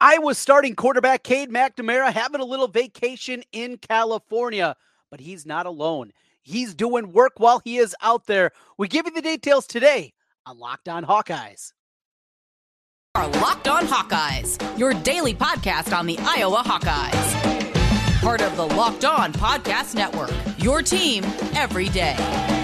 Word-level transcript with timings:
Iowa 0.00 0.34
starting 0.36 0.76
quarterback 0.76 1.24
Cade 1.24 1.50
McNamara 1.50 2.12
having 2.12 2.40
a 2.40 2.44
little 2.44 2.68
vacation 2.68 3.42
in 3.50 3.78
California, 3.78 4.76
but 5.10 5.18
he's 5.18 5.44
not 5.44 5.66
alone. 5.66 6.12
He's 6.42 6.72
doing 6.72 7.12
work 7.12 7.32
while 7.38 7.60
he 7.64 7.78
is 7.78 7.96
out 8.00 8.26
there. 8.26 8.52
We 8.78 8.86
give 8.86 9.06
you 9.06 9.12
the 9.12 9.22
details 9.22 9.66
today 9.66 10.12
on 10.46 10.58
Locked 10.58 10.88
On 10.88 11.04
Hawkeyes. 11.04 11.72
Our 13.16 13.26
Locked 13.26 13.66
On 13.66 13.84
Hawkeyes, 13.86 14.78
your 14.78 14.94
daily 14.94 15.34
podcast 15.34 15.96
on 15.96 16.06
the 16.06 16.16
Iowa 16.20 16.62
Hawkeyes. 16.64 18.20
Part 18.20 18.40
of 18.40 18.56
the 18.56 18.66
Locked 18.66 19.04
On 19.04 19.32
Podcast 19.32 19.96
Network, 19.96 20.30
your 20.58 20.80
team 20.80 21.24
every 21.54 21.88
day. 21.88 22.57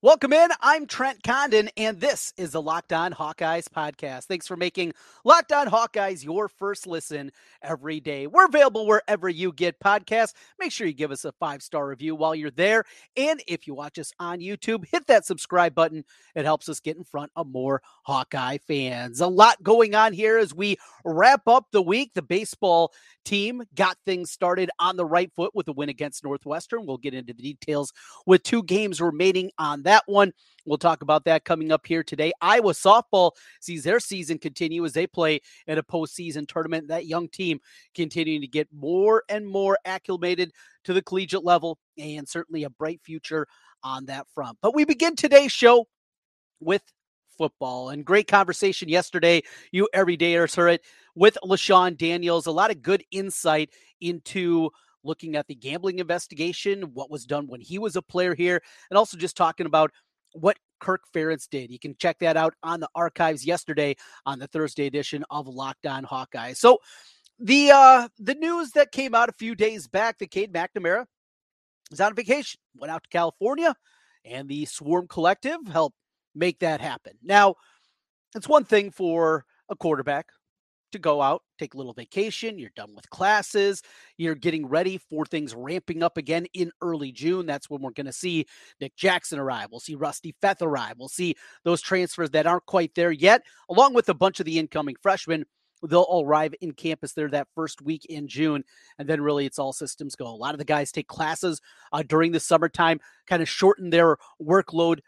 Welcome 0.00 0.32
in. 0.32 0.50
I'm 0.60 0.86
Trent 0.86 1.24
Condon, 1.24 1.70
and 1.76 2.00
this 2.00 2.32
is 2.36 2.52
the 2.52 2.62
Locked 2.62 2.92
On 2.92 3.12
Hawkeyes 3.12 3.64
podcast. 3.64 4.26
Thanks 4.26 4.46
for 4.46 4.56
making 4.56 4.92
Locked 5.24 5.50
On 5.50 5.66
Hawkeyes 5.66 6.22
your 6.22 6.46
first 6.46 6.86
listen 6.86 7.32
every 7.62 7.98
day. 7.98 8.28
We're 8.28 8.44
available 8.44 8.86
wherever 8.86 9.28
you 9.28 9.52
get 9.52 9.80
podcasts. 9.80 10.34
Make 10.60 10.70
sure 10.70 10.86
you 10.86 10.92
give 10.92 11.10
us 11.10 11.24
a 11.24 11.32
five 11.32 11.64
star 11.64 11.88
review 11.88 12.14
while 12.14 12.36
you're 12.36 12.52
there. 12.52 12.84
And 13.16 13.42
if 13.48 13.66
you 13.66 13.74
watch 13.74 13.98
us 13.98 14.12
on 14.20 14.38
YouTube, 14.38 14.86
hit 14.86 15.08
that 15.08 15.26
subscribe 15.26 15.74
button. 15.74 16.04
It 16.36 16.44
helps 16.44 16.68
us 16.68 16.78
get 16.78 16.96
in 16.96 17.02
front 17.02 17.32
of 17.34 17.48
more 17.48 17.82
Hawkeye 18.04 18.58
fans. 18.58 19.20
A 19.20 19.26
lot 19.26 19.60
going 19.64 19.96
on 19.96 20.12
here 20.12 20.38
as 20.38 20.54
we 20.54 20.76
wrap 21.04 21.48
up 21.48 21.66
the 21.72 21.82
week. 21.82 22.12
The 22.14 22.22
baseball 22.22 22.92
team 23.24 23.64
got 23.74 23.98
things 24.06 24.30
started 24.30 24.70
on 24.78 24.96
the 24.96 25.04
right 25.04 25.32
foot 25.34 25.56
with 25.56 25.66
a 25.66 25.72
win 25.72 25.88
against 25.88 26.22
Northwestern. 26.22 26.86
We'll 26.86 26.98
get 26.98 27.14
into 27.14 27.34
the 27.34 27.42
details 27.42 27.92
with 28.26 28.44
two 28.44 28.62
games 28.62 29.00
remaining 29.00 29.50
on 29.58 29.82
one. 30.06 30.32
We'll 30.66 30.78
talk 30.78 31.02
about 31.02 31.24
that 31.24 31.44
coming 31.44 31.72
up 31.72 31.86
here 31.86 32.02
today. 32.02 32.32
Iowa 32.42 32.72
softball 32.72 33.32
sees 33.60 33.84
their 33.84 34.00
season 34.00 34.38
continue 34.38 34.84
as 34.84 34.92
they 34.92 35.06
play 35.06 35.40
in 35.66 35.78
a 35.78 35.82
postseason 35.82 36.46
tournament. 36.46 36.88
That 36.88 37.06
young 37.06 37.28
team 37.28 37.60
continuing 37.94 38.42
to 38.42 38.46
get 38.46 38.68
more 38.72 39.22
and 39.28 39.48
more 39.48 39.78
acclimated 39.86 40.52
to 40.84 40.92
the 40.92 41.02
collegiate 41.02 41.44
level 41.44 41.78
and 41.96 42.28
certainly 42.28 42.64
a 42.64 42.70
bright 42.70 43.00
future 43.02 43.46
on 43.82 44.06
that 44.06 44.26
front. 44.34 44.58
But 44.60 44.74
we 44.74 44.84
begin 44.84 45.16
today's 45.16 45.52
show 45.52 45.86
with 46.60 46.82
football 47.38 47.90
and 47.90 48.04
great 48.04 48.26
conversation 48.26 48.88
yesterday. 48.88 49.42
You 49.72 49.88
everydayers 49.94 50.56
heard 50.56 50.68
it 50.68 50.82
with 51.14 51.38
LeShun 51.44 51.96
Daniels. 51.96 52.46
A 52.46 52.50
lot 52.50 52.70
of 52.70 52.82
good 52.82 53.04
insight 53.10 53.70
into 54.00 54.70
looking 55.04 55.36
at 55.36 55.46
the 55.46 55.54
gambling 55.54 55.98
investigation, 55.98 56.94
what 56.94 57.10
was 57.10 57.24
done 57.24 57.46
when 57.46 57.60
he 57.60 57.78
was 57.78 57.96
a 57.96 58.02
player 58.02 58.34
here, 58.34 58.62
and 58.90 58.98
also 58.98 59.16
just 59.16 59.36
talking 59.36 59.66
about 59.66 59.90
what 60.32 60.58
Kirk 60.80 61.02
Ferentz 61.14 61.48
did. 61.48 61.70
You 61.70 61.78
can 61.78 61.96
check 61.98 62.18
that 62.20 62.36
out 62.36 62.54
on 62.62 62.80
the 62.80 62.88
archives 62.94 63.44
yesterday 63.44 63.96
on 64.26 64.38
the 64.38 64.46
Thursday 64.46 64.86
edition 64.86 65.24
of 65.30 65.48
Locked 65.48 65.86
On 65.86 66.04
Hawkeye. 66.04 66.52
So 66.52 66.78
the 67.38 67.70
uh 67.72 68.08
the 68.18 68.34
news 68.34 68.72
that 68.72 68.92
came 68.92 69.14
out 69.14 69.28
a 69.28 69.32
few 69.32 69.54
days 69.54 69.86
back 69.86 70.18
that 70.18 70.30
Cade 70.30 70.52
McNamara 70.52 71.06
is 71.90 72.00
on 72.00 72.14
vacation, 72.14 72.60
went 72.76 72.90
out 72.90 73.04
to 73.04 73.08
California, 73.08 73.74
and 74.24 74.48
the 74.48 74.64
Swarm 74.66 75.06
Collective 75.08 75.58
helped 75.70 75.96
make 76.34 76.58
that 76.60 76.80
happen. 76.80 77.14
Now, 77.22 77.54
it's 78.34 78.48
one 78.48 78.64
thing 78.64 78.90
for 78.90 79.44
a 79.68 79.76
quarterback 79.76 80.26
to 80.92 80.98
go 80.98 81.22
out, 81.22 81.42
take 81.58 81.74
a 81.74 81.76
little 81.76 81.92
vacation. 81.92 82.58
You're 82.58 82.70
done 82.76 82.94
with 82.94 83.08
classes. 83.10 83.82
You're 84.16 84.34
getting 84.34 84.66
ready 84.66 84.98
for 84.98 85.24
things 85.24 85.54
ramping 85.54 86.02
up 86.02 86.16
again 86.16 86.46
in 86.54 86.70
early 86.80 87.12
June. 87.12 87.46
That's 87.46 87.68
when 87.70 87.82
we're 87.82 87.90
going 87.90 88.06
to 88.06 88.12
see 88.12 88.46
Nick 88.80 88.96
Jackson 88.96 89.38
arrive. 89.38 89.68
We'll 89.70 89.80
see 89.80 89.94
Rusty 89.94 90.34
Feth 90.40 90.62
arrive. 90.62 90.94
We'll 90.98 91.08
see 91.08 91.34
those 91.64 91.80
transfers 91.80 92.30
that 92.30 92.46
aren't 92.46 92.66
quite 92.66 92.94
there 92.94 93.12
yet, 93.12 93.42
along 93.68 93.94
with 93.94 94.08
a 94.08 94.14
bunch 94.14 94.40
of 94.40 94.46
the 94.46 94.58
incoming 94.58 94.96
freshmen. 95.02 95.44
They'll 95.88 96.00
all 96.02 96.24
arrive 96.24 96.54
in 96.60 96.72
campus 96.72 97.12
there 97.12 97.28
that 97.30 97.46
first 97.54 97.80
week 97.80 98.04
in 98.06 98.26
June. 98.26 98.64
And 98.98 99.08
then 99.08 99.20
really 99.20 99.46
it's 99.46 99.58
all 99.60 99.72
systems 99.72 100.16
go. 100.16 100.26
A 100.26 100.30
lot 100.30 100.54
of 100.54 100.58
the 100.58 100.64
guys 100.64 100.90
take 100.90 101.06
classes 101.06 101.60
uh, 101.92 102.02
during 102.02 102.32
the 102.32 102.40
summertime, 102.40 102.98
kind 103.28 103.42
of 103.42 103.48
shorten 103.48 103.90
their 103.90 104.16
workload 104.42 105.00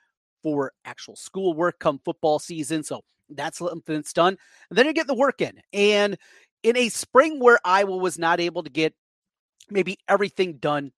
for 0.43 0.73
actual 0.85 1.17
schoolwork 1.17 1.79
come 1.81 2.01
football 2.05 2.39
season. 2.39 2.83
So 2.83 3.03
that's 3.37 3.59
something 3.59 3.95
that's 3.95 4.13
done. 4.13 4.37
And 4.69 4.79
then 4.79 4.87
you 4.87 4.93
get 4.93 5.07
the 5.07 5.15
work 5.15 5.41
in. 5.41 5.61
And 5.73 6.19
in 6.63 6.77
a 6.77 6.89
spring 6.89 7.41
where 7.41 7.59
Iowa 7.65 7.97
was 7.97 8.19
not 8.19 8.41
able 8.41 8.63
to 8.63 8.71
get 8.71 8.95
maybe 9.71 9.99
everything 10.09 10.59
done 10.59 10.93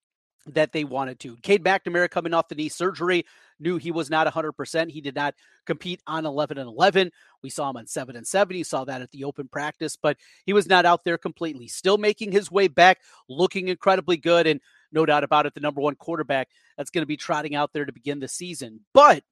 that 0.46 0.72
they 0.72 0.82
wanted 0.82 1.20
to. 1.20 1.36
Cade 1.36 1.62
McNamara 1.62 2.10
coming 2.10 2.34
off 2.34 2.48
the 2.48 2.56
knee 2.56 2.68
surgery 2.68 3.24
knew 3.60 3.76
he 3.76 3.92
was 3.92 4.10
not 4.10 4.26
100%. 4.26 4.90
He 4.90 5.00
did 5.00 5.14
not 5.14 5.34
compete 5.66 6.00
on 6.04 6.26
11 6.26 6.58
and 6.58 6.66
11. 6.68 7.12
We 7.44 7.50
saw 7.50 7.70
him 7.70 7.76
on 7.76 7.86
7 7.86 8.16
and 8.16 8.26
7. 8.26 8.56
You 8.56 8.64
saw 8.64 8.84
that 8.84 9.02
at 9.02 9.12
the 9.12 9.22
open 9.22 9.46
practice, 9.46 9.96
but 9.96 10.16
he 10.44 10.52
was 10.52 10.66
not 10.66 10.84
out 10.84 11.04
there 11.04 11.16
completely. 11.16 11.68
Still 11.68 11.96
making 11.96 12.32
his 12.32 12.50
way 12.50 12.66
back, 12.66 12.98
looking 13.28 13.68
incredibly 13.68 14.16
good 14.16 14.48
and 14.48 14.60
no 14.90 15.06
doubt 15.06 15.22
about 15.22 15.46
it 15.46 15.54
the 15.54 15.60
number 15.60 15.80
1 15.80 15.94
quarterback 15.94 16.48
that's 16.76 16.90
going 16.90 17.02
to 17.02 17.06
be 17.06 17.16
trotting 17.16 17.54
out 17.54 17.72
there 17.72 17.84
to 17.84 17.92
begin 17.92 18.18
the 18.18 18.26
season. 18.26 18.80
But 18.92 19.22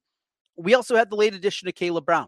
we 0.55 0.75
also 0.75 0.95
had 0.95 1.09
the 1.09 1.17
late 1.17 1.33
addition 1.33 1.67
of 1.67 1.75
Caleb 1.75 2.05
Brown. 2.05 2.27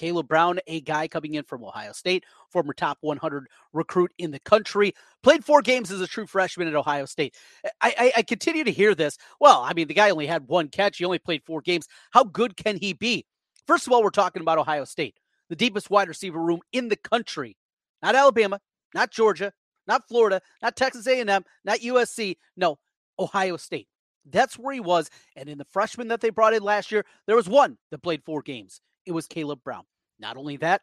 Caleb 0.00 0.28
Brown, 0.28 0.58
a 0.66 0.80
guy 0.80 1.06
coming 1.06 1.34
in 1.34 1.44
from 1.44 1.62
Ohio 1.62 1.92
State, 1.92 2.24
former 2.48 2.72
top 2.72 2.96
100 3.02 3.48
recruit 3.74 4.10
in 4.16 4.30
the 4.30 4.40
country, 4.40 4.94
played 5.22 5.44
four 5.44 5.60
games 5.60 5.90
as 5.90 6.00
a 6.00 6.06
true 6.06 6.26
freshman 6.26 6.66
at 6.66 6.74
Ohio 6.74 7.04
State. 7.04 7.34
I, 7.82 7.94
I, 7.98 8.12
I, 8.16 8.22
continue 8.22 8.64
to 8.64 8.72
hear 8.72 8.94
this. 8.94 9.18
Well, 9.40 9.60
I 9.60 9.74
mean, 9.74 9.88
the 9.88 9.94
guy 9.94 10.08
only 10.08 10.26
had 10.26 10.48
one 10.48 10.68
catch. 10.68 10.96
He 10.96 11.04
only 11.04 11.18
played 11.18 11.42
four 11.44 11.60
games. 11.60 11.86
How 12.12 12.24
good 12.24 12.56
can 12.56 12.78
he 12.78 12.94
be? 12.94 13.26
First 13.66 13.86
of 13.86 13.92
all, 13.92 14.02
we're 14.02 14.08
talking 14.08 14.40
about 14.40 14.56
Ohio 14.56 14.86
State, 14.86 15.20
the 15.50 15.54
deepest 15.56 15.90
wide 15.90 16.08
receiver 16.08 16.40
room 16.40 16.60
in 16.72 16.88
the 16.88 16.96
country. 16.96 17.58
Not 18.02 18.14
Alabama, 18.14 18.58
not 18.94 19.10
Georgia, 19.10 19.52
not 19.86 20.08
Florida, 20.08 20.40
not 20.62 20.76
Texas 20.76 21.06
A&M, 21.06 21.44
not 21.62 21.78
USC. 21.80 22.38
No, 22.56 22.78
Ohio 23.18 23.58
State. 23.58 23.88
That's 24.24 24.58
where 24.58 24.72
he 24.72 24.80
was. 24.80 25.10
And 25.36 25.50
in 25.50 25.58
the 25.58 25.66
freshman 25.66 26.08
that 26.08 26.22
they 26.22 26.30
brought 26.30 26.54
in 26.54 26.62
last 26.62 26.90
year, 26.90 27.04
there 27.26 27.36
was 27.36 27.50
one 27.50 27.76
that 27.90 28.02
played 28.02 28.24
four 28.24 28.40
games. 28.40 28.80
It 29.10 29.12
was 29.12 29.26
Caleb 29.26 29.58
Brown. 29.64 29.82
Not 30.20 30.36
only 30.36 30.56
that, 30.58 30.82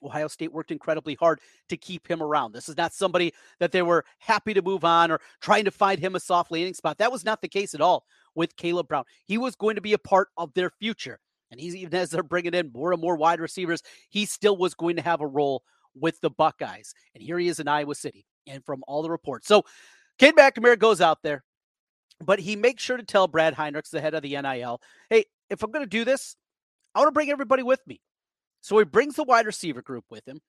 Ohio 0.00 0.28
State 0.28 0.52
worked 0.52 0.70
incredibly 0.70 1.16
hard 1.16 1.40
to 1.68 1.76
keep 1.76 2.08
him 2.08 2.22
around. 2.22 2.52
This 2.52 2.68
is 2.68 2.76
not 2.76 2.94
somebody 2.94 3.34
that 3.58 3.72
they 3.72 3.82
were 3.82 4.04
happy 4.20 4.54
to 4.54 4.62
move 4.62 4.84
on 4.84 5.10
or 5.10 5.20
trying 5.40 5.64
to 5.64 5.72
find 5.72 5.98
him 5.98 6.14
a 6.14 6.20
soft 6.20 6.52
landing 6.52 6.74
spot. 6.74 6.98
That 6.98 7.10
was 7.10 7.24
not 7.24 7.42
the 7.42 7.48
case 7.48 7.74
at 7.74 7.80
all 7.80 8.04
with 8.36 8.54
Caleb 8.54 8.86
Brown. 8.86 9.02
He 9.24 9.38
was 9.38 9.56
going 9.56 9.74
to 9.74 9.80
be 9.80 9.92
a 9.92 9.98
part 9.98 10.28
of 10.36 10.54
their 10.54 10.70
future. 10.70 11.18
And 11.50 11.58
he's 11.58 11.74
even 11.74 11.98
as 11.98 12.10
they're 12.10 12.22
bringing 12.22 12.54
in 12.54 12.70
more 12.72 12.92
and 12.92 13.02
more 13.02 13.16
wide 13.16 13.40
receivers, 13.40 13.82
he 14.08 14.24
still 14.24 14.56
was 14.56 14.74
going 14.74 14.94
to 14.94 15.02
have 15.02 15.20
a 15.20 15.26
role 15.26 15.64
with 15.96 16.20
the 16.20 16.30
Buckeyes. 16.30 16.94
And 17.12 17.24
here 17.24 17.40
he 17.40 17.48
is 17.48 17.58
in 17.58 17.66
Iowa 17.66 17.96
City. 17.96 18.24
And 18.46 18.64
from 18.64 18.84
all 18.86 19.02
the 19.02 19.10
reports. 19.10 19.48
So 19.48 19.64
Cade 20.20 20.36
McNamara 20.36 20.78
goes 20.78 21.00
out 21.00 21.24
there, 21.24 21.42
but 22.24 22.38
he 22.38 22.54
makes 22.54 22.84
sure 22.84 22.98
to 22.98 23.02
tell 23.02 23.26
Brad 23.26 23.56
Heinrichs, 23.56 23.90
the 23.90 24.00
head 24.00 24.14
of 24.14 24.22
the 24.22 24.40
NIL, 24.40 24.80
hey, 25.10 25.24
if 25.50 25.64
I'm 25.64 25.72
going 25.72 25.84
to 25.84 25.90
do 25.90 26.04
this, 26.04 26.36
I 26.98 27.02
want 27.02 27.10
to 27.10 27.12
bring 27.12 27.30
everybody 27.30 27.62
with 27.62 27.78
me. 27.86 28.00
So 28.60 28.76
he 28.76 28.84
brings 28.84 29.14
the 29.14 29.22
wide 29.22 29.46
receiver 29.46 29.82
group 29.82 30.06
with 30.10 30.26
him. 30.26 30.40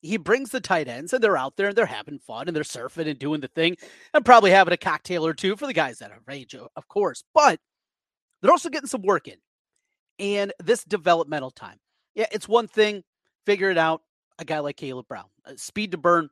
He 0.00 0.16
brings 0.16 0.48
the 0.48 0.62
tight 0.62 0.88
ends, 0.88 1.12
and 1.12 1.22
they're 1.22 1.36
out 1.36 1.58
there 1.58 1.68
and 1.68 1.76
they're 1.76 1.84
having 1.84 2.18
fun 2.18 2.48
and 2.48 2.56
they're 2.56 2.62
surfing 2.62 3.06
and 3.06 3.18
doing 3.18 3.42
the 3.42 3.48
thing 3.48 3.76
and 4.14 4.24
probably 4.24 4.50
having 4.50 4.72
a 4.72 4.78
cocktail 4.78 5.26
or 5.26 5.34
two 5.34 5.56
for 5.56 5.66
the 5.66 5.74
guys 5.74 5.98
that 5.98 6.10
are 6.10 6.22
age, 6.32 6.54
of 6.54 6.88
course. 6.88 7.22
But 7.34 7.60
they're 8.40 8.50
also 8.50 8.70
getting 8.70 8.86
some 8.86 9.02
work 9.02 9.28
in. 9.28 9.36
And 10.18 10.54
this 10.58 10.84
developmental 10.84 11.50
time. 11.50 11.76
Yeah, 12.14 12.26
it's 12.32 12.48
one 12.48 12.66
thing, 12.66 13.04
figure 13.44 13.70
it 13.70 13.76
out. 13.76 14.00
A 14.38 14.44
guy 14.46 14.60
like 14.60 14.78
Caleb 14.78 15.06
Brown, 15.06 15.26
uh, 15.44 15.52
speed 15.56 15.90
to 15.90 15.98
burn, 15.98 16.30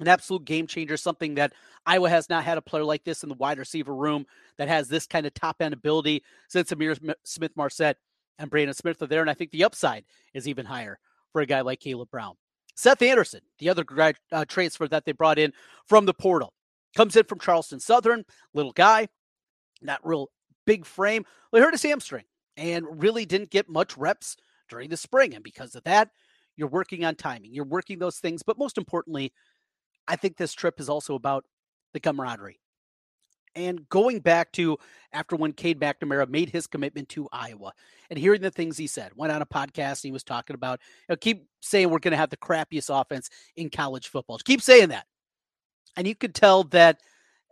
an 0.00 0.08
absolute 0.08 0.44
game 0.44 0.66
changer, 0.66 0.96
something 0.96 1.36
that 1.36 1.52
Iowa 1.86 2.10
has 2.10 2.28
not 2.28 2.42
had 2.42 2.58
a 2.58 2.62
player 2.62 2.82
like 2.82 3.04
this 3.04 3.22
in 3.22 3.28
the 3.28 3.36
wide 3.36 3.58
receiver 3.58 3.94
room 3.94 4.26
that 4.56 4.66
has 4.66 4.88
this 4.88 5.06
kind 5.06 5.24
of 5.24 5.34
top 5.34 5.62
end 5.62 5.72
ability 5.72 6.24
since 6.48 6.72
Ihmir 6.72 7.14
Smith 7.22 7.52
Marsette 7.54 7.98
and 8.38 8.50
Brandon 8.50 8.74
Smith 8.74 9.00
are 9.02 9.06
there. 9.06 9.20
And 9.20 9.30
I 9.30 9.34
think 9.34 9.50
the 9.50 9.64
upside 9.64 10.04
is 10.34 10.48
even 10.48 10.66
higher 10.66 10.98
for 11.32 11.40
a 11.40 11.46
guy 11.46 11.60
like 11.60 11.80
Caleb 11.80 12.10
Brown. 12.10 12.34
Seth 12.74 13.02
Anderson, 13.02 13.40
the 13.58 13.68
other 13.68 13.84
grad, 13.84 14.16
uh, 14.30 14.44
transfer 14.44 14.86
that 14.88 15.04
they 15.04 15.12
brought 15.12 15.38
in 15.38 15.52
from 15.86 16.06
the 16.06 16.14
portal, 16.14 16.52
comes 16.96 17.16
in 17.16 17.24
from 17.24 17.40
Charleston 17.40 17.80
Southern, 17.80 18.24
little 18.54 18.72
guy, 18.72 19.08
not 19.82 20.06
real 20.06 20.28
big 20.64 20.86
frame. 20.86 21.24
Well, 21.50 21.60
he 21.60 21.64
hurt 21.64 21.74
his 21.74 21.82
hamstring 21.82 22.24
and 22.56 23.02
really 23.02 23.26
didn't 23.26 23.50
get 23.50 23.68
much 23.68 23.96
reps 23.96 24.36
during 24.68 24.90
the 24.90 24.96
spring. 24.96 25.34
And 25.34 25.42
because 25.42 25.74
of 25.74 25.82
that, 25.84 26.10
you're 26.56 26.68
working 26.68 27.04
on 27.04 27.14
timing, 27.14 27.52
you're 27.52 27.64
working 27.64 27.98
those 27.98 28.18
things. 28.18 28.42
But 28.42 28.58
most 28.58 28.78
importantly, 28.78 29.32
I 30.06 30.16
think 30.16 30.36
this 30.36 30.52
trip 30.52 30.80
is 30.80 30.88
also 30.88 31.14
about 31.14 31.44
the 31.94 32.00
camaraderie. 32.00 32.60
And 33.54 33.88
going 33.88 34.20
back 34.20 34.52
to 34.52 34.78
after 35.12 35.36
when 35.36 35.52
Cade 35.52 35.80
McNamara 35.80 36.28
made 36.28 36.50
his 36.50 36.66
commitment 36.66 37.08
to 37.10 37.28
Iowa 37.32 37.72
and 38.10 38.18
hearing 38.18 38.40
the 38.40 38.50
things 38.50 38.76
he 38.76 38.86
said, 38.86 39.12
went 39.16 39.32
on 39.32 39.42
a 39.42 39.46
podcast, 39.46 40.02
he 40.02 40.12
was 40.12 40.24
talking 40.24 40.54
about, 40.54 40.80
you 41.08 41.12
know, 41.12 41.16
keep 41.16 41.46
saying 41.60 41.90
we're 41.90 41.98
going 41.98 42.12
to 42.12 42.18
have 42.18 42.30
the 42.30 42.36
crappiest 42.36 42.88
offense 42.90 43.30
in 43.56 43.70
college 43.70 44.08
football. 44.08 44.38
Keep 44.38 44.62
saying 44.62 44.90
that. 44.90 45.06
And 45.96 46.06
you 46.06 46.14
could 46.14 46.34
tell 46.34 46.64
that 46.64 47.00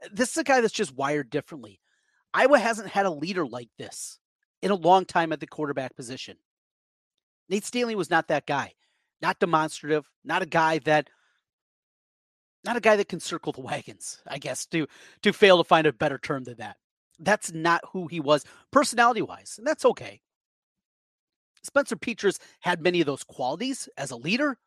eh, 0.03 0.09
this 0.13 0.31
is 0.31 0.37
a 0.37 0.45
guy 0.45 0.61
that's 0.61 0.73
just 0.73 0.95
wired 0.95 1.31
differently. 1.31 1.81
Iowa 2.35 2.59
hasn't 2.59 2.89
had 2.89 3.07
a 3.07 3.11
leader 3.11 3.47
like 3.47 3.71
this 3.79 4.19
in 4.63 4.71
a 4.71 4.75
long 4.75 5.05
time 5.05 5.33
at 5.33 5.41
the 5.41 5.47
quarterback 5.47 5.97
position. 5.97 6.37
Nate 7.49 7.65
Stanley 7.65 7.95
was 7.95 8.11
not 8.11 8.29
that 8.29 8.47
guy, 8.47 8.73
not 9.23 9.39
demonstrative, 9.39 10.09
not 10.25 10.43
a 10.43 10.47
guy 10.47 10.79
that 10.81 11.09
not 12.67 12.77
a 12.77 12.81
guy 12.81 12.97
that 12.97 13.09
can 13.09 13.21
circle 13.21 13.53
the 13.53 13.61
wagons, 13.61 14.19
I 14.27 14.39
guess, 14.39 14.67
to 14.67 14.87
to 15.23 15.33
fail 15.33 15.59
to 15.59 15.65
find 15.65 15.87
a 15.87 15.93
better 15.93 16.19
term 16.19 16.45
than 16.45 16.59
that. 16.59 16.77
That's 17.19 17.53
not 17.53 17.83
who 17.93 18.09
he 18.09 18.21
was 18.21 18.45
personality 18.71 19.23
wise, 19.23 19.55
and 19.59 19.67
that's 19.67 19.85
okay. 19.85 20.21
Spencer 21.63 21.97
Petras 21.97 22.39
had 22.61 22.81
many 22.81 23.01
of 23.01 23.07
those 23.07 23.25
qualities 23.25 23.89
as 23.97 24.11
a 24.11 24.17
leader. 24.17 24.59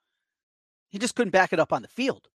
He 0.90 0.98
just 0.98 1.16
couldn't 1.16 1.32
back 1.32 1.54
it 1.54 1.60
up 1.60 1.72
on 1.72 1.82
the 1.82 1.88
field. 1.88 2.28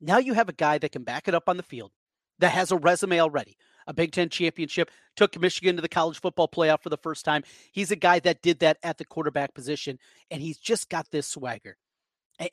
Now 0.00 0.18
you 0.18 0.34
have 0.34 0.48
a 0.48 0.54
guy 0.54 0.78
that 0.78 0.92
can 0.92 1.04
back 1.04 1.28
it 1.28 1.34
up 1.34 1.48
on 1.48 1.56
the 1.56 1.62
field, 1.62 1.92
that 2.38 2.52
has 2.52 2.72
a 2.72 2.76
resume 2.76 3.20
already, 3.20 3.56
a 3.86 3.92
Big 3.92 4.12
Ten 4.12 4.28
championship, 4.28 4.90
took 5.16 5.38
Michigan 5.38 5.76
to 5.76 5.82
the 5.82 5.88
college 5.88 6.20
football 6.20 6.48
playoff 6.48 6.82
for 6.82 6.88
the 6.88 6.96
first 6.96 7.24
time. 7.24 7.42
He's 7.72 7.90
a 7.90 7.96
guy 7.96 8.20
that 8.20 8.42
did 8.42 8.60
that 8.60 8.78
at 8.82 8.98
the 8.98 9.04
quarterback 9.04 9.54
position, 9.54 9.98
and 10.30 10.40
he's 10.40 10.58
just 10.58 10.88
got 10.88 11.10
this 11.10 11.26
swagger. 11.26 11.76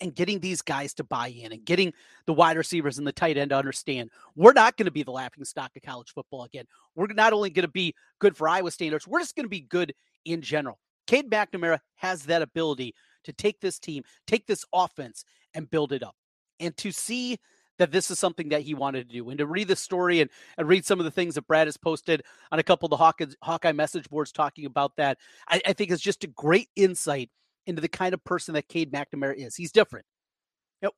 And, 0.01 0.15
getting 0.15 0.39
these 0.39 0.61
guys 0.63 0.93
to 0.95 1.03
buy 1.03 1.27
in 1.27 1.51
and 1.51 1.63
getting 1.63 1.93
the 2.25 2.33
wide 2.33 2.57
receivers 2.57 2.97
and 2.97 3.05
the 3.05 3.11
tight 3.11 3.37
end 3.37 3.51
to 3.51 3.57
understand 3.57 4.09
we're 4.35 4.53
not 4.53 4.77
going 4.77 4.85
to 4.85 4.91
be 4.91 5.03
the 5.03 5.11
laughing 5.11 5.45
stock 5.45 5.71
of 5.75 5.83
college 5.83 6.11
football 6.11 6.43
again. 6.43 6.65
We're 6.95 7.07
not 7.07 7.33
only 7.33 7.51
going 7.51 7.67
to 7.67 7.71
be 7.71 7.93
good 8.19 8.35
for 8.35 8.47
Iowa 8.47 8.71
standards, 8.71 9.07
we're 9.07 9.19
just 9.19 9.35
going 9.35 9.45
to 9.45 9.49
be 9.49 9.61
good 9.61 9.93
in 10.25 10.41
general. 10.41 10.79
Cade 11.05 11.29
McNamara 11.29 11.79
has 11.95 12.23
that 12.23 12.41
ability 12.41 12.95
to 13.25 13.33
take 13.33 13.59
this 13.59 13.77
team, 13.77 14.03
take 14.25 14.47
this 14.47 14.65
offense, 14.73 15.23
and 15.53 15.69
build 15.69 15.91
it 15.91 16.03
up. 16.03 16.15
And 16.59 16.75
to 16.77 16.91
see 16.91 17.37
that 17.77 17.91
this 17.91 18.09
is 18.09 18.19
something 18.19 18.49
that 18.49 18.61
he 18.61 18.73
wanted 18.73 19.07
to 19.07 19.13
do. 19.13 19.29
And 19.29 19.37
to 19.37 19.45
read 19.45 19.67
the 19.67 19.75
story 19.75 20.21
and, 20.21 20.29
and 20.57 20.67
read 20.67 20.85
some 20.85 20.99
of 20.99 21.05
the 21.05 21.11
things 21.11 21.35
that 21.35 21.47
Brad 21.47 21.67
has 21.67 21.77
posted 21.77 22.23
on 22.51 22.59
a 22.59 22.63
couple 22.63 22.87
of 22.87 22.91
the 22.91 23.33
Hawkeye, 23.41 23.71
message 23.73 24.09
boards 24.09 24.31
talking 24.31 24.65
about 24.65 24.95
that, 24.95 25.17
I, 25.47 25.61
I 25.65 25.73
think 25.73 25.91
is 25.91 26.01
just 26.01 26.23
a 26.23 26.27
great 26.27 26.69
insight 26.75 27.29
into 27.67 27.81
the 27.81 27.87
kind 27.87 28.13
of 28.13 28.23
person 28.23 28.53
that 28.53 28.67
Cade 28.67 28.91
McNamara 28.91 29.35
is. 29.35 29.55
He's 29.55 29.71
different. 29.71 30.05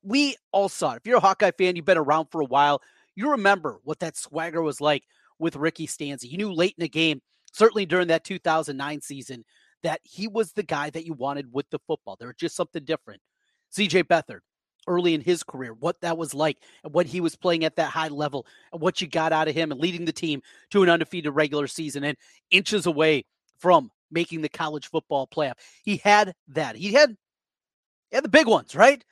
We 0.02 0.36
all 0.52 0.68
saw 0.68 0.92
it. 0.92 0.96
If 0.98 1.06
you're 1.06 1.16
a 1.16 1.20
Hawkeye 1.20 1.52
fan, 1.56 1.76
you've 1.76 1.84
been 1.84 1.96
around 1.96 2.26
for 2.30 2.40
a 2.40 2.46
while, 2.46 2.82
you 3.14 3.30
remember 3.30 3.78
what 3.84 4.00
that 4.00 4.16
swagger 4.16 4.62
was 4.62 4.80
like 4.80 5.04
with 5.38 5.56
Ricky 5.56 5.86
Stanzi. 5.86 6.30
You 6.30 6.36
knew 6.36 6.52
late 6.52 6.74
in 6.76 6.82
the 6.82 6.88
game, 6.88 7.20
certainly 7.52 7.86
during 7.86 8.08
that 8.08 8.24
2009 8.24 9.00
season, 9.00 9.44
that 9.82 10.00
he 10.02 10.28
was 10.28 10.52
the 10.52 10.62
guy 10.62 10.90
that 10.90 11.06
you 11.06 11.14
wanted 11.14 11.52
with 11.52 11.70
the 11.70 11.78
football. 11.86 12.16
There 12.18 12.28
was 12.28 12.36
just 12.36 12.56
something 12.56 12.84
different. 12.84 13.20
CJ 13.74 14.04
Beathard, 14.04 14.40
early 14.86 15.14
in 15.14 15.20
his 15.20 15.42
career, 15.42 15.72
what 15.72 16.00
that 16.02 16.18
was 16.18 16.34
like, 16.34 16.58
and 16.84 16.92
what 16.92 17.06
he 17.06 17.20
was 17.20 17.36
playing 17.36 17.64
at 17.64 17.76
that 17.76 17.90
high 17.90 18.08
level, 18.08 18.46
and 18.72 18.82
what 18.82 19.00
you 19.00 19.06
got 19.06 19.32
out 19.32 19.48
of 19.48 19.54
him, 19.54 19.70
and 19.70 19.80
leading 19.80 20.04
the 20.04 20.12
team 20.12 20.42
to 20.70 20.82
an 20.82 20.90
undefeated 20.90 21.34
regular 21.34 21.66
season 21.66 22.04
and 22.04 22.16
inches 22.50 22.86
away 22.86 23.24
from 23.58 23.90
making 24.10 24.42
the 24.42 24.48
college 24.48 24.88
football 24.88 25.26
playoff. 25.26 25.54
He 25.82 25.98
had 25.98 26.34
that. 26.48 26.76
He 26.76 26.92
had, 26.92 27.16
he 28.10 28.16
had 28.16 28.24
the 28.24 28.28
big 28.28 28.46
ones, 28.46 28.74
right? 28.74 29.04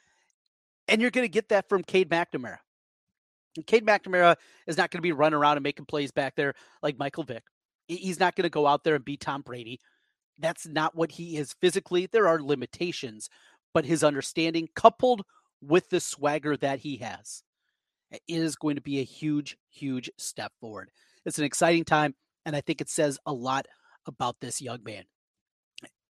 And 0.89 1.01
you're 1.01 1.11
going 1.11 1.25
to 1.25 1.33
get 1.33 1.49
that 1.51 1.69
from 1.69 1.83
Cade 1.83 2.11
McNamara. 2.11 2.59
And 3.57 3.67
Cade 3.67 3.87
McNamara 3.87 4.37
is 4.67 4.77
not 4.77 4.91
going 4.91 4.99
to 4.99 5.03
be 5.03 5.13
running 5.13 5.39
around 5.39 5.57
and 5.57 5.65
making 5.65 5.87
plays 5.87 6.13
back 6.13 6.37
there 6.37 6.55
like 6.83 6.99
Michael 6.99 7.25
Vick. 7.25 7.45
He's 7.89 8.21
not 8.21 8.37
going 8.37 8.45
to 8.45 8.51
go 8.51 8.67
out 8.67 8.85
there 8.85 8.95
and 8.95 9.05
beat 9.05 9.21
Tom 9.21 9.43
Brady. 9.43 9.81
That's 10.39 10.67
not 10.67 10.95
what 10.95 11.13
he 11.13 11.37
is 11.37 11.55
physically. 11.61 12.07
There 12.07 12.29
are 12.29 12.43
limitations, 12.43 13.31
but 13.73 13.87
his 13.87 14.05
understanding 14.05 14.69
coupled 14.75 15.23
with 15.63 15.89
the 15.89 16.01
swagger 16.01 16.57
that 16.59 16.81
he 16.81 16.99
has 16.99 17.43
is 18.29 18.57
going 18.57 18.77
to 18.77 18.83
be 18.83 19.01
a 19.01 19.05
huge, 19.05 19.57
huge 19.71 20.11
step 20.19 20.53
forward. 20.61 20.91
It's 21.25 21.39
an 21.39 21.45
exciting 21.45 21.85
time, 21.85 22.15
and 22.45 22.55
I 22.55 22.61
think 22.61 22.81
it 22.81 22.89
says 22.89 23.19
a 23.27 23.33
lot 23.33 23.67
about 24.07 24.37
this 24.41 24.61
young 24.61 24.83
man. 24.85 25.05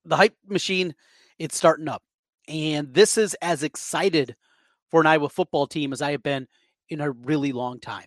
The 0.05 0.17
hype 0.17 0.37
machine, 0.47 0.95
it's 1.39 1.57
starting 1.57 1.89
up. 1.89 2.03
And 2.49 2.95
this 2.95 3.19
is 3.19 3.35
as 3.43 3.63
excited 3.63 4.37
for 4.91 5.01
an 5.01 5.07
Iowa 5.07 5.29
football 5.29 5.67
team 5.67 5.93
as 5.93 6.01
I 6.01 6.13
have 6.13 6.23
been 6.23 6.47
in 6.89 7.01
a 7.01 7.11
really 7.11 7.53
long 7.53 7.81
time. 7.81 8.07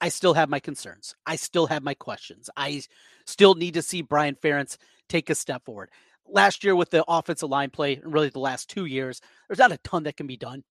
I 0.00 0.08
still 0.08 0.34
have 0.34 0.48
my 0.48 0.58
concerns. 0.58 1.14
I 1.26 1.36
still 1.36 1.66
have 1.66 1.82
my 1.82 1.94
questions. 1.94 2.50
I 2.56 2.82
still 3.26 3.54
need 3.54 3.74
to 3.74 3.82
see 3.82 4.02
Brian 4.02 4.34
Ferentz 4.34 4.76
take 5.08 5.30
a 5.30 5.34
step 5.34 5.64
forward. 5.64 5.90
Last 6.26 6.64
year 6.64 6.74
with 6.74 6.90
the 6.90 7.04
offensive 7.06 7.50
line 7.50 7.70
play, 7.70 7.96
and 7.96 8.12
really 8.12 8.30
the 8.30 8.40
last 8.40 8.68
two 8.68 8.86
years, 8.86 9.20
there's 9.46 9.58
not 9.58 9.70
a 9.70 9.78
ton 9.78 10.04
that 10.04 10.16
can 10.16 10.26
be 10.26 10.36
done. 10.36 10.64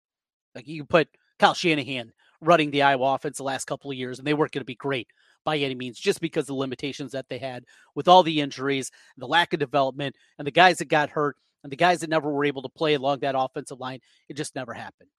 Like 0.55 0.67
you 0.67 0.81
can 0.81 0.87
put 0.87 1.09
Kyle 1.39 1.53
Shanahan 1.53 2.13
running 2.41 2.71
the 2.71 2.83
Iowa 2.83 3.15
offense 3.15 3.37
the 3.37 3.43
last 3.43 3.67
couple 3.67 3.91
of 3.91 3.97
years, 3.97 4.19
and 4.19 4.27
they 4.27 4.35
weren't 4.35 4.53
going 4.53 4.63
to 4.63 4.67
be 4.67 4.75
great 4.75 5.09
by 5.45 5.57
any 5.59 5.75
means, 5.75 5.99
just 5.99 6.21
because 6.21 6.47
the 6.47 6.55
limitations 6.55 7.13
that 7.13 7.29
they 7.29 7.39
had 7.39 7.65
with 7.95 8.09
all 8.09 8.23
the 8.23 8.41
injuries, 8.41 8.91
the 9.17 9.27
lack 9.27 9.53
of 9.53 9.61
development, 9.61 10.17
and 10.39 10.47
the 10.47 10.53
guys 10.53 10.79
that 10.79 10.89
got 10.89 11.11
hurt, 11.11 11.37
and 11.63 11.73
the 11.73 11.77
guys 11.77 12.01
that 12.01 12.11
never 12.11 12.31
were 12.31 12.45
able 12.45 12.63
to 12.63 12.69
play 12.69 12.95
along 12.95 13.21
that 13.21 13.35
offensive 13.37 13.81
line. 13.81 14.01
It 14.29 14.37
just 14.37 14.55
never 14.55 14.73
happened. 14.73 15.11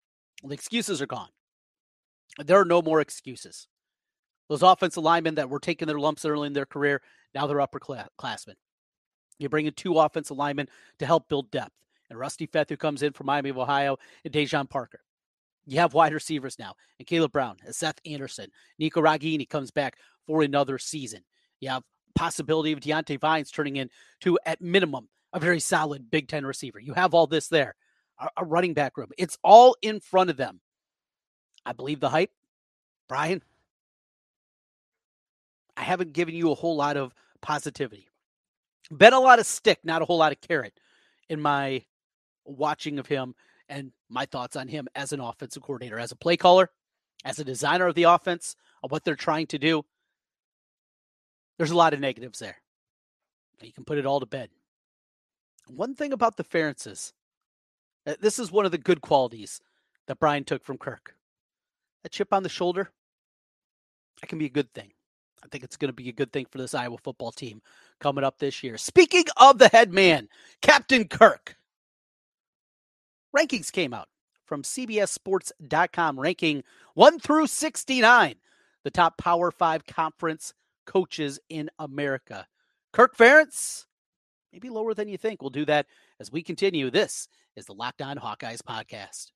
The 0.43 0.53
excuses 0.53 1.01
are 1.01 1.07
gone. 1.07 1.29
There 2.37 2.59
are 2.59 2.65
no 2.65 2.81
more 2.81 3.01
excuses. 3.01 3.67
Those 4.47 4.63
offensive 4.63 5.03
linemen 5.03 5.35
that 5.35 5.49
were 5.49 5.59
taking 5.59 5.87
their 5.87 5.99
lumps 5.99 6.25
early 6.25 6.47
in 6.47 6.53
their 6.53 6.65
career, 6.65 7.01
now 7.35 7.45
they're 7.45 7.57
upperclassmen. 7.57 8.55
You 9.37 9.49
bring 9.49 9.65
in 9.65 9.73
two 9.73 9.97
offensive 9.99 10.37
linemen 10.37 10.69
to 10.99 11.05
help 11.05 11.29
build 11.29 11.51
depth. 11.51 11.75
And 12.09 12.17
Rusty 12.17 12.47
Feth, 12.47 12.69
who 12.69 12.77
comes 12.77 13.03
in 13.03 13.13
from 13.13 13.27
Miami 13.27 13.49
of 13.49 13.57
Ohio, 13.57 13.97
and 14.25 14.33
Daijon 14.33 14.69
Parker. 14.69 15.01
You 15.69 15.79
have 15.79 15.93
wide 15.93 16.13
receivers 16.13 16.57
now, 16.57 16.73
and 16.97 17.07
Caleb 17.07 17.31
Brown, 17.31 17.57
and 17.63 17.75
Seth 17.75 17.99
Anderson, 18.03 18.47
Nico 18.79 19.01
Ragaini 19.01 19.47
comes 19.47 19.69
back 19.69 19.97
for 20.25 20.41
another 20.41 20.79
season. 20.79 21.21
You 21.59 21.69
have 21.69 21.83
possibility 22.15 22.71
of 22.71 22.79
Diante 22.79 23.17
Vines 23.17 23.51
turning 23.51 23.75
into, 23.75 24.39
at 24.47 24.61
minimum, 24.61 25.09
a 25.31 25.39
very 25.39 25.59
solid 25.59 26.09
Big 26.09 26.27
Ten 26.27 26.43
receiver. 26.43 26.79
You 26.79 26.93
have 26.95 27.13
all 27.13 27.27
this 27.27 27.49
there, 27.49 27.75
a 28.35 28.43
running 28.43 28.73
back 28.73 28.97
room. 28.97 29.09
It's 29.17 29.37
all 29.43 29.75
in 29.83 29.99
front 29.99 30.31
of 30.31 30.37
them. 30.37 30.59
I 31.67 31.73
believe 31.73 31.99
the 31.99 32.09
hype. 32.09 32.31
Brian, 33.07 33.43
I 35.77 35.83
haven't 35.83 36.13
given 36.13 36.33
you 36.33 36.51
a 36.51 36.55
whole 36.55 36.77
lot 36.77 36.97
of 36.97 37.13
positivity. 37.41 38.07
Been 38.95 39.13
a 39.13 39.19
lot 39.19 39.37
of 39.37 39.45
stick, 39.45 39.79
not 39.83 40.01
a 40.01 40.05
whole 40.05 40.17
lot 40.17 40.31
of 40.31 40.41
carrot 40.41 40.73
in 41.29 41.39
my 41.39 41.83
watching 42.43 42.97
of 42.97 43.05
him 43.05 43.35
and 43.69 43.91
my 44.09 44.25
thoughts 44.25 44.55
on 44.55 44.67
him 44.67 44.87
as 44.95 45.13
an 45.13 45.19
offensive 45.19 45.63
coordinator, 45.63 45.99
as 45.99 46.11
a 46.11 46.15
play 46.15 46.35
caller, 46.35 46.71
as 47.23 47.39
a 47.39 47.43
designer 47.43 47.87
of 47.87 47.95
the 47.95 48.03
offense, 48.03 48.55
of 48.83 48.91
what 48.91 49.03
they're 49.03 49.15
trying 49.15 49.47
to 49.47 49.59
do. 49.59 49.83
There's 51.57 51.71
a 51.71 51.77
lot 51.77 51.93
of 51.93 51.99
negatives 51.99 52.39
there. 52.39 52.57
You 53.61 53.73
can 53.73 53.83
put 53.83 53.97
it 53.97 54.05
all 54.05 54.19
to 54.19 54.25
bed. 54.25 54.49
One 55.67 55.93
thing 55.93 56.13
about 56.13 56.37
the 56.37 56.43
Ferentzes, 56.43 57.13
uh, 58.07 58.15
this 58.19 58.39
is 58.39 58.51
one 58.51 58.65
of 58.65 58.71
the 58.71 58.77
good 58.77 59.01
qualities 59.01 59.61
that 60.07 60.19
Brian 60.19 60.45
took 60.45 60.63
from 60.63 60.77
Kirk. 60.77 61.15
A 62.05 62.09
chip 62.09 62.33
on 62.33 62.43
the 62.43 62.49
shoulder, 62.49 62.89
that 64.21 64.27
can 64.27 64.39
be 64.39 64.45
a 64.45 64.49
good 64.49 64.73
thing. 64.73 64.91
I 65.43 65.47
think 65.47 65.63
it's 65.63 65.77
going 65.77 65.89
to 65.89 65.93
be 65.93 66.09
a 66.09 66.13
good 66.13 66.31
thing 66.31 66.45
for 66.49 66.57
this 66.57 66.73
Iowa 66.73 66.97
football 66.97 67.31
team 67.31 67.61
coming 67.99 68.23
up 68.23 68.39
this 68.39 68.63
year. 68.63 68.77
Speaking 68.77 69.25
of 69.37 69.57
the 69.57 69.67
head 69.69 69.93
man, 69.93 70.29
Captain 70.61 71.07
Kirk. 71.07 71.55
Rankings 73.35 73.71
came 73.71 73.93
out 73.93 74.07
from 74.45 74.63
CBSSports.com, 74.63 76.19
ranking 76.19 76.63
1 76.95 77.19
through 77.19 77.47
69, 77.47 78.35
the 78.83 78.91
top 78.91 79.17
Power 79.17 79.51
5 79.51 79.85
conference 79.85 80.53
coaches 80.85 81.39
in 81.49 81.69
America. 81.77 82.47
Kirk 82.91 83.15
Ferentz, 83.15 83.85
maybe 84.51 84.69
lower 84.69 84.93
than 84.93 85.07
you 85.07 85.17
think. 85.17 85.41
We'll 85.41 85.51
do 85.51 85.65
that 85.65 85.85
as 86.19 86.31
we 86.31 86.41
continue. 86.41 86.89
This 86.89 87.27
is 87.55 87.65
the 87.65 87.73
Locked 87.73 88.01
On 88.01 88.17
Hawkeyes 88.17 88.61
podcast. 88.61 89.31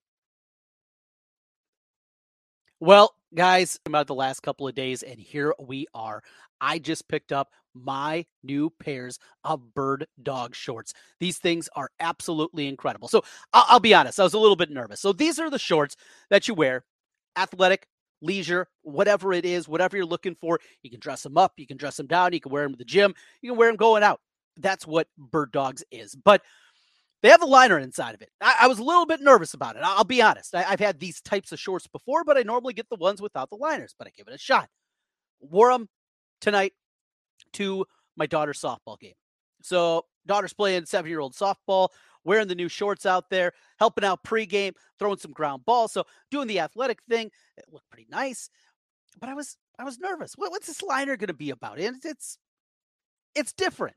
Well, 2.80 3.16
guys, 3.34 3.80
about 3.86 4.08
the 4.08 4.16
last 4.16 4.42
couple 4.42 4.68
of 4.68 4.76
days, 4.76 5.04
and 5.04 5.20
here 5.20 5.54
we 5.60 5.88
are. 5.94 6.22
I 6.62 6.80
just 6.80 7.08
picked 7.08 7.32
up 7.32 7.50
my 7.74 8.26
new 8.44 8.70
pairs 8.80 9.20
of 9.44 9.74
bird 9.74 10.06
dog 10.22 10.56
shorts. 10.56 10.94
These 11.20 11.40
things 11.40 11.68
are 11.76 11.90
absolutely 12.00 12.68
incredible. 12.68 13.08
So 13.08 13.24
I'll, 13.52 13.80
be 13.80 13.94
honest, 13.94 14.20
I 14.20 14.24
was 14.24 14.34
a 14.34 14.40
little 14.40 14.56
bit 14.56 14.70
nervous. 14.70 15.02
So 15.02 15.12
these 15.12 15.40
are 15.40 15.50
the 15.50 15.60
shorts 15.60 15.96
that 16.30 16.48
you 16.48 16.54
wear, 16.54 16.86
athletic, 17.36 17.88
leisure, 18.22 18.68
whatever 18.84 19.34
it 19.34 19.46
is, 19.46 19.68
whatever 19.68 19.98
you're 19.98 20.06
looking 20.06 20.36
for. 20.36 20.60
You 20.84 20.90
can 20.90 21.00
dress 21.00 21.24
them 21.24 21.38
up, 21.38 21.54
you 21.58 21.68
can 21.68 21.78
dress 21.78 21.98
them 21.98 22.08
down, 22.08 22.34
you 22.34 22.40
can 22.40 22.52
wear 22.52 22.64
them 22.64 22.74
to 22.74 22.78
the 22.78 22.86
gym, 22.86 23.14
you 23.42 23.52
can 23.52 23.58
wear 23.58 23.70
them 23.70 23.78
going 23.78 24.04
out. 24.04 24.22
That's 24.58 24.86
what 24.86 25.08
Bird 25.18 25.52
Dogs 25.52 25.84
is. 25.92 26.16
But 26.16 26.44
they 27.24 27.30
have 27.30 27.42
a 27.42 27.48
liner 27.48 27.80
inside 27.80 28.14
of 28.14 28.22
it. 28.22 28.30
I, 28.42 28.56
I 28.62 28.68
was 28.68 28.80
a 28.80 28.84
little 28.84 29.06
bit 29.06 29.22
nervous 29.22 29.54
about 29.54 29.78
it. 29.78 29.82
I'll 29.84 30.04
be 30.04 30.22
honest. 30.22 30.54
I, 30.54 30.64
have 30.64 30.80
had 30.80 31.00
these 31.00 31.22
types 31.22 31.54
of 31.54 31.60
shorts 31.60 31.88
before, 31.88 32.26
but 32.26 32.38
I 32.38 32.42
normally 32.42 32.74
get 32.74 32.90
the 32.90 32.98
ones 32.98 33.22
without 33.22 33.50
the 33.50 33.56
liners, 33.56 33.96
but 33.98 34.08
I 34.08 34.12
give 34.16 34.28
it 34.28 34.34
a 34.34 34.38
shot. 34.38 34.68
Wore 35.40 35.72
them 35.72 35.88
tonight 36.42 36.74
to 37.54 37.86
my 38.18 38.26
daughter's 38.26 38.60
softball 38.62 39.00
game. 39.00 39.14
So, 39.62 40.06
daughter's 40.28 40.54
playing 40.54 40.86
seven 40.86 41.10
year 41.10 41.22
old 41.22 41.34
softball. 41.34 41.90
wearing 42.26 42.48
the 42.48 42.56
new 42.56 42.70
shorts 42.70 43.06
out 43.06 43.30
there, 43.30 43.54
helping 43.80 44.04
out 44.04 44.24
pregame, 44.24 44.74
throwing 45.00 45.18
some 45.18 45.32
ground 45.32 45.66
balls. 45.66 45.92
So 45.94 46.06
doing 46.30 46.48
the 46.48 46.60
athletic 46.60 47.00
thing, 47.10 47.32
it 47.58 47.66
looked 47.72 47.90
pretty 47.90 48.08
nice. 48.10 48.50
But 49.20 49.30
I 49.30 49.34
was 49.34 49.58
I 49.80 49.84
was 49.84 50.00
nervous. 50.00 50.34
What, 50.36 50.52
what's 50.52 50.68
this 50.68 50.82
liner 50.82 51.18
going 51.18 51.28
to 51.28 51.34
be 51.34 51.50
about? 51.50 51.80
And 51.80 51.98
it's 52.04 52.38
it's 53.36 53.54
different. 53.54 53.96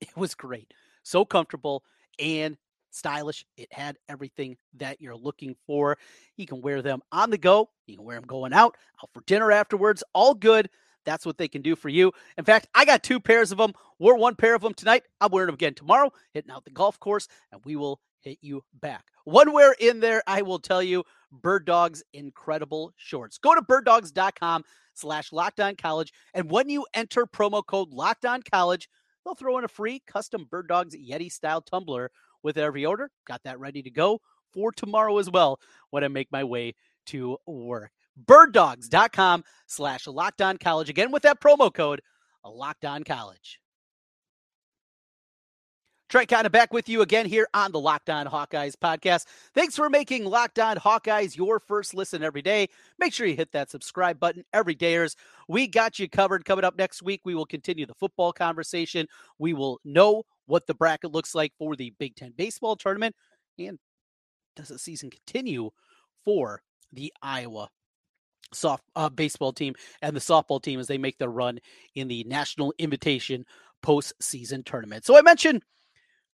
It 0.00 0.16
was 0.16 0.34
great. 0.34 0.72
So 1.02 1.24
comfortable 1.24 1.84
and 2.18 2.56
stylish. 2.90 3.44
It 3.56 3.68
had 3.72 3.96
everything 4.08 4.56
that 4.74 5.00
you're 5.00 5.16
looking 5.16 5.56
for. 5.66 5.98
You 6.36 6.46
can 6.46 6.60
wear 6.60 6.80
them 6.82 7.02
on 7.12 7.30
the 7.30 7.38
go. 7.38 7.70
You 7.86 7.96
can 7.96 8.04
wear 8.04 8.16
them 8.16 8.26
going 8.26 8.52
out, 8.52 8.76
out 9.02 9.10
for 9.12 9.22
dinner 9.26 9.52
afterwards. 9.52 10.02
All 10.14 10.34
good. 10.34 10.70
That's 11.04 11.26
what 11.26 11.36
they 11.36 11.48
can 11.48 11.62
do 11.62 11.76
for 11.76 11.88
you. 11.88 12.12
In 12.38 12.44
fact, 12.44 12.68
I 12.74 12.84
got 12.84 13.02
two 13.02 13.20
pairs 13.20 13.52
of 13.52 13.58
them. 13.58 13.74
Wore 13.98 14.16
one 14.16 14.36
pair 14.36 14.54
of 14.54 14.62
them 14.62 14.74
tonight. 14.74 15.02
I'm 15.20 15.30
wearing 15.30 15.46
them 15.46 15.54
again 15.54 15.74
tomorrow, 15.74 16.10
hitting 16.32 16.50
out 16.50 16.64
the 16.64 16.70
golf 16.70 16.98
course, 16.98 17.28
and 17.52 17.60
we 17.64 17.76
will 17.76 18.00
hit 18.20 18.38
you 18.40 18.64
back. 18.80 19.04
One 19.24 19.52
wear 19.52 19.74
in 19.78 20.00
there, 20.00 20.22
I 20.26 20.42
will 20.42 20.58
tell 20.58 20.82
you, 20.82 21.04
Bird 21.30 21.66
Dog's 21.66 22.02
incredible 22.12 22.92
shorts. 22.96 23.38
Go 23.38 23.54
to 23.54 23.62
birddogs.com 23.62 24.64
slash 24.94 25.32
Locked 25.32 25.60
On 25.60 25.76
College. 25.76 26.12
And 26.32 26.50
when 26.50 26.68
you 26.70 26.86
enter 26.94 27.26
promo 27.26 27.64
code 27.64 27.92
Locked 27.92 28.24
On 28.24 28.42
College, 28.42 28.88
they'll 29.24 29.34
throw 29.34 29.58
in 29.58 29.64
a 29.64 29.68
free 29.68 30.02
custom 30.06 30.46
Bird 30.50 30.68
Dogs 30.68 30.96
Yeti 30.96 31.30
style 31.30 31.60
tumbler 31.60 32.10
with 32.42 32.58
every 32.58 32.84
order. 32.84 33.10
Got 33.26 33.42
that 33.44 33.58
ready 33.58 33.82
to 33.82 33.90
go 33.90 34.20
for 34.52 34.72
tomorrow 34.72 35.18
as 35.18 35.30
well 35.30 35.58
when 35.90 36.04
I 36.04 36.08
make 36.08 36.30
my 36.30 36.44
way 36.44 36.74
to 37.06 37.38
work. 37.46 37.90
Birddogs.com 38.22 39.44
slash 39.66 40.06
Locked 40.06 40.40
On 40.40 40.56
College. 40.56 40.88
Again, 40.88 41.10
with 41.10 41.24
that 41.24 41.40
promo 41.40 41.72
code, 41.72 42.00
Locked 42.44 42.84
On 42.84 43.02
College. 43.02 43.58
Trent 46.14 46.30
of 46.32 46.52
back 46.52 46.72
with 46.72 46.88
you 46.88 47.02
again 47.02 47.26
here 47.26 47.48
on 47.54 47.72
the 47.72 47.80
Locked 47.80 48.08
On 48.08 48.24
Hawkeyes 48.24 48.76
podcast. 48.76 49.24
Thanks 49.52 49.74
for 49.74 49.90
making 49.90 50.24
Locked 50.24 50.60
On 50.60 50.76
Hawkeyes 50.76 51.36
your 51.36 51.58
first 51.58 51.92
listen 51.92 52.22
every 52.22 52.40
day. 52.40 52.68
Make 53.00 53.12
sure 53.12 53.26
you 53.26 53.34
hit 53.34 53.50
that 53.50 53.68
subscribe 53.68 54.20
button 54.20 54.44
every 54.52 54.76
dayers. 54.76 55.16
We 55.48 55.66
got 55.66 55.98
you 55.98 56.08
covered. 56.08 56.44
Coming 56.44 56.64
up 56.64 56.78
next 56.78 57.02
week, 57.02 57.22
we 57.24 57.34
will 57.34 57.46
continue 57.46 57.84
the 57.84 57.94
football 57.94 58.32
conversation. 58.32 59.08
We 59.40 59.54
will 59.54 59.80
know 59.84 60.22
what 60.46 60.68
the 60.68 60.74
bracket 60.74 61.10
looks 61.10 61.34
like 61.34 61.52
for 61.58 61.74
the 61.74 61.92
Big 61.98 62.14
Ten 62.14 62.32
baseball 62.36 62.76
tournament. 62.76 63.16
And 63.58 63.80
does 64.54 64.68
the 64.68 64.78
season 64.78 65.10
continue 65.10 65.70
for 66.24 66.62
the 66.92 67.12
Iowa 67.22 67.70
soft 68.52 68.84
uh, 68.94 69.08
baseball 69.08 69.52
team 69.52 69.74
and 70.00 70.14
the 70.14 70.20
softball 70.20 70.62
team 70.62 70.78
as 70.78 70.86
they 70.86 70.96
make 70.96 71.18
their 71.18 71.28
run 71.28 71.58
in 71.96 72.06
the 72.06 72.22
National 72.22 72.72
Invitation 72.78 73.44
postseason 73.84 74.64
tournament? 74.64 75.04
So 75.04 75.18
I 75.18 75.22
mentioned 75.22 75.64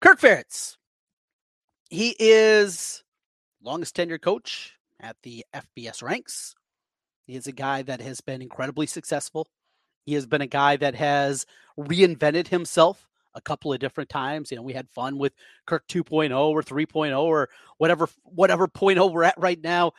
Kirk 0.01 0.19
Ferentz. 0.19 0.77
He 1.89 2.15
is 2.19 3.03
longest 3.61 3.95
tenured 3.95 4.21
coach 4.21 4.75
at 4.99 5.17
the 5.23 5.45
FBS 5.53 6.01
ranks. 6.01 6.55
He 7.25 7.35
is 7.35 7.47
a 7.47 7.51
guy 7.51 7.81
that 7.81 7.99
has 7.99 8.21
been 8.21 8.41
incredibly 8.41 8.87
successful. 8.87 9.47
He 10.05 10.13
has 10.13 10.25
been 10.25 10.41
a 10.41 10.47
guy 10.47 10.77
that 10.77 10.95
has 10.95 11.45
reinvented 11.77 12.47
himself 12.47 13.07
a 13.35 13.41
couple 13.41 13.73
of 13.73 13.79
different 13.79 14.09
times. 14.09 14.51
You 14.51 14.57
know, 14.57 14.63
we 14.63 14.73
had 14.73 14.89
fun 14.89 15.17
with 15.17 15.33
Kirk 15.65 15.85
2.0 15.87 16.31
or 16.37 16.63
3.0 16.63 17.19
or 17.19 17.49
whatever 17.77 18.07
whatever 18.23 18.67
point 18.67 18.99
oh 18.99 19.07
we're 19.07 19.23
at 19.23 19.37
right 19.37 19.61
now 19.61 19.91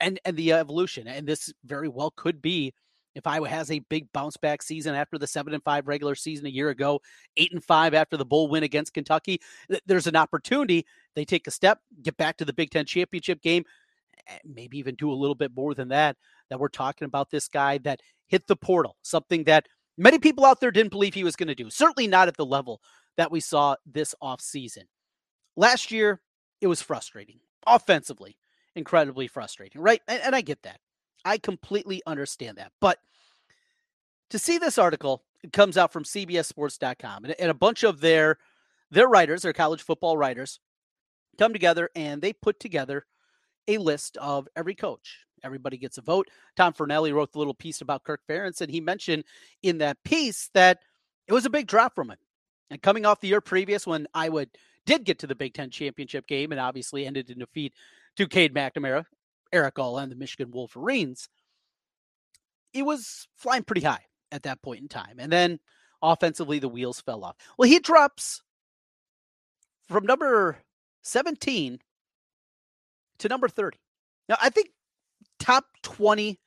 and 0.00 0.20
and 0.24 0.36
the 0.36 0.52
evolution. 0.52 1.08
And 1.08 1.26
this 1.26 1.52
very 1.64 1.88
well 1.88 2.12
could 2.12 2.40
be 2.40 2.74
if 3.14 3.26
Iowa 3.26 3.48
has 3.48 3.70
a 3.70 3.80
big 3.80 4.12
bounce 4.12 4.36
back 4.36 4.62
season 4.62 4.94
after 4.94 5.18
the 5.18 5.26
seven 5.26 5.54
and 5.54 5.62
five 5.62 5.88
regular 5.88 6.14
season 6.14 6.46
a 6.46 6.50
year 6.50 6.70
ago, 6.70 7.00
eight 7.36 7.52
and 7.52 7.64
five 7.64 7.94
after 7.94 8.16
the 8.16 8.24
bowl 8.24 8.48
win 8.48 8.62
against 8.62 8.94
Kentucky, 8.94 9.40
there's 9.86 10.06
an 10.06 10.16
opportunity. 10.16 10.86
They 11.14 11.24
take 11.24 11.46
a 11.46 11.50
step, 11.50 11.80
get 12.02 12.16
back 12.16 12.36
to 12.38 12.44
the 12.44 12.52
Big 12.52 12.70
Ten 12.70 12.84
championship 12.84 13.42
game, 13.42 13.64
eh, 14.28 14.38
maybe 14.44 14.78
even 14.78 14.94
do 14.94 15.10
a 15.10 15.14
little 15.14 15.34
bit 15.34 15.52
more 15.54 15.74
than 15.74 15.88
that. 15.88 16.16
That 16.50 16.60
we're 16.60 16.68
talking 16.68 17.06
about 17.06 17.30
this 17.30 17.48
guy 17.48 17.78
that 17.78 18.00
hit 18.28 18.46
the 18.46 18.56
portal, 18.56 18.96
something 19.02 19.44
that 19.44 19.66
many 19.96 20.18
people 20.18 20.44
out 20.44 20.60
there 20.60 20.70
didn't 20.70 20.92
believe 20.92 21.14
he 21.14 21.24
was 21.24 21.36
going 21.36 21.48
to 21.48 21.54
do. 21.54 21.70
Certainly 21.70 22.06
not 22.06 22.28
at 22.28 22.36
the 22.36 22.46
level 22.46 22.80
that 23.16 23.30
we 23.30 23.40
saw 23.40 23.76
this 23.84 24.14
off 24.22 24.40
season. 24.40 24.84
Last 25.56 25.90
year, 25.90 26.20
it 26.60 26.68
was 26.68 26.80
frustrating 26.80 27.40
offensively, 27.66 28.38
incredibly 28.76 29.26
frustrating, 29.26 29.82
right? 29.82 30.00
And, 30.08 30.22
and 30.22 30.36
I 30.36 30.40
get 30.40 30.62
that. 30.62 30.78
I 31.24 31.38
completely 31.38 32.02
understand 32.06 32.58
that. 32.58 32.72
But 32.80 32.98
to 34.30 34.38
see 34.38 34.58
this 34.58 34.78
article, 34.78 35.22
it 35.42 35.52
comes 35.52 35.76
out 35.76 35.92
from 35.92 36.04
CBSSports.com, 36.04 37.24
and, 37.24 37.34
and 37.38 37.50
a 37.50 37.54
bunch 37.54 37.82
of 37.82 38.00
their 38.00 38.38
their 38.90 39.08
writers, 39.08 39.42
their 39.42 39.52
college 39.52 39.82
football 39.82 40.16
writers, 40.16 40.60
come 41.38 41.52
together 41.52 41.90
and 41.94 42.22
they 42.22 42.32
put 42.32 42.58
together 42.58 43.04
a 43.68 43.78
list 43.78 44.16
of 44.16 44.48
every 44.56 44.74
coach. 44.74 45.18
Everybody 45.44 45.76
gets 45.76 45.98
a 45.98 46.02
vote. 46.02 46.28
Tom 46.56 46.72
Fornelli 46.72 47.12
wrote 47.12 47.32
the 47.32 47.38
little 47.38 47.54
piece 47.54 47.80
about 47.80 48.02
Kirk 48.02 48.22
Ferentz, 48.28 48.60
and 48.60 48.70
he 48.70 48.80
mentioned 48.80 49.24
in 49.62 49.78
that 49.78 50.02
piece 50.04 50.50
that 50.54 50.78
it 51.28 51.32
was 51.32 51.46
a 51.46 51.50
big 51.50 51.66
drop 51.66 51.94
from 51.94 52.10
him. 52.10 52.18
And 52.70 52.82
coming 52.82 53.06
off 53.06 53.20
the 53.20 53.28
year 53.28 53.40
previous 53.40 53.86
when 53.86 54.08
Iowa 54.14 54.46
did 54.84 55.04
get 55.04 55.18
to 55.20 55.26
the 55.26 55.34
Big 55.34 55.54
Ten 55.54 55.70
championship 55.70 56.26
game 56.26 56.50
and 56.50 56.60
obviously 56.60 57.06
ended 57.06 57.30
in 57.30 57.38
defeat 57.38 57.72
to 58.16 58.26
Cade 58.26 58.54
McNamara, 58.54 59.04
Erick 59.52 59.78
All 59.78 59.98
and 59.98 60.10
the 60.10 60.16
Michigan 60.16 60.50
Wolverines, 60.50 61.28
it 62.72 62.82
was 62.82 63.28
flying 63.36 63.62
pretty 63.62 63.82
high 63.82 64.04
at 64.30 64.42
that 64.42 64.62
point 64.62 64.80
in 64.80 64.88
time. 64.88 65.16
And 65.18 65.32
then 65.32 65.58
offensively, 66.02 66.58
the 66.58 66.68
wheels 66.68 67.00
fell 67.00 67.24
off. 67.24 67.36
Well, 67.56 67.68
he 67.68 67.78
drops 67.78 68.42
from 69.88 70.04
number 70.04 70.58
17 71.02 71.80
to 73.18 73.28
number 73.28 73.48
30. 73.48 73.78
Now, 74.28 74.36
I 74.40 74.50
think 74.50 74.70
top 75.38 75.64
20 75.82 76.38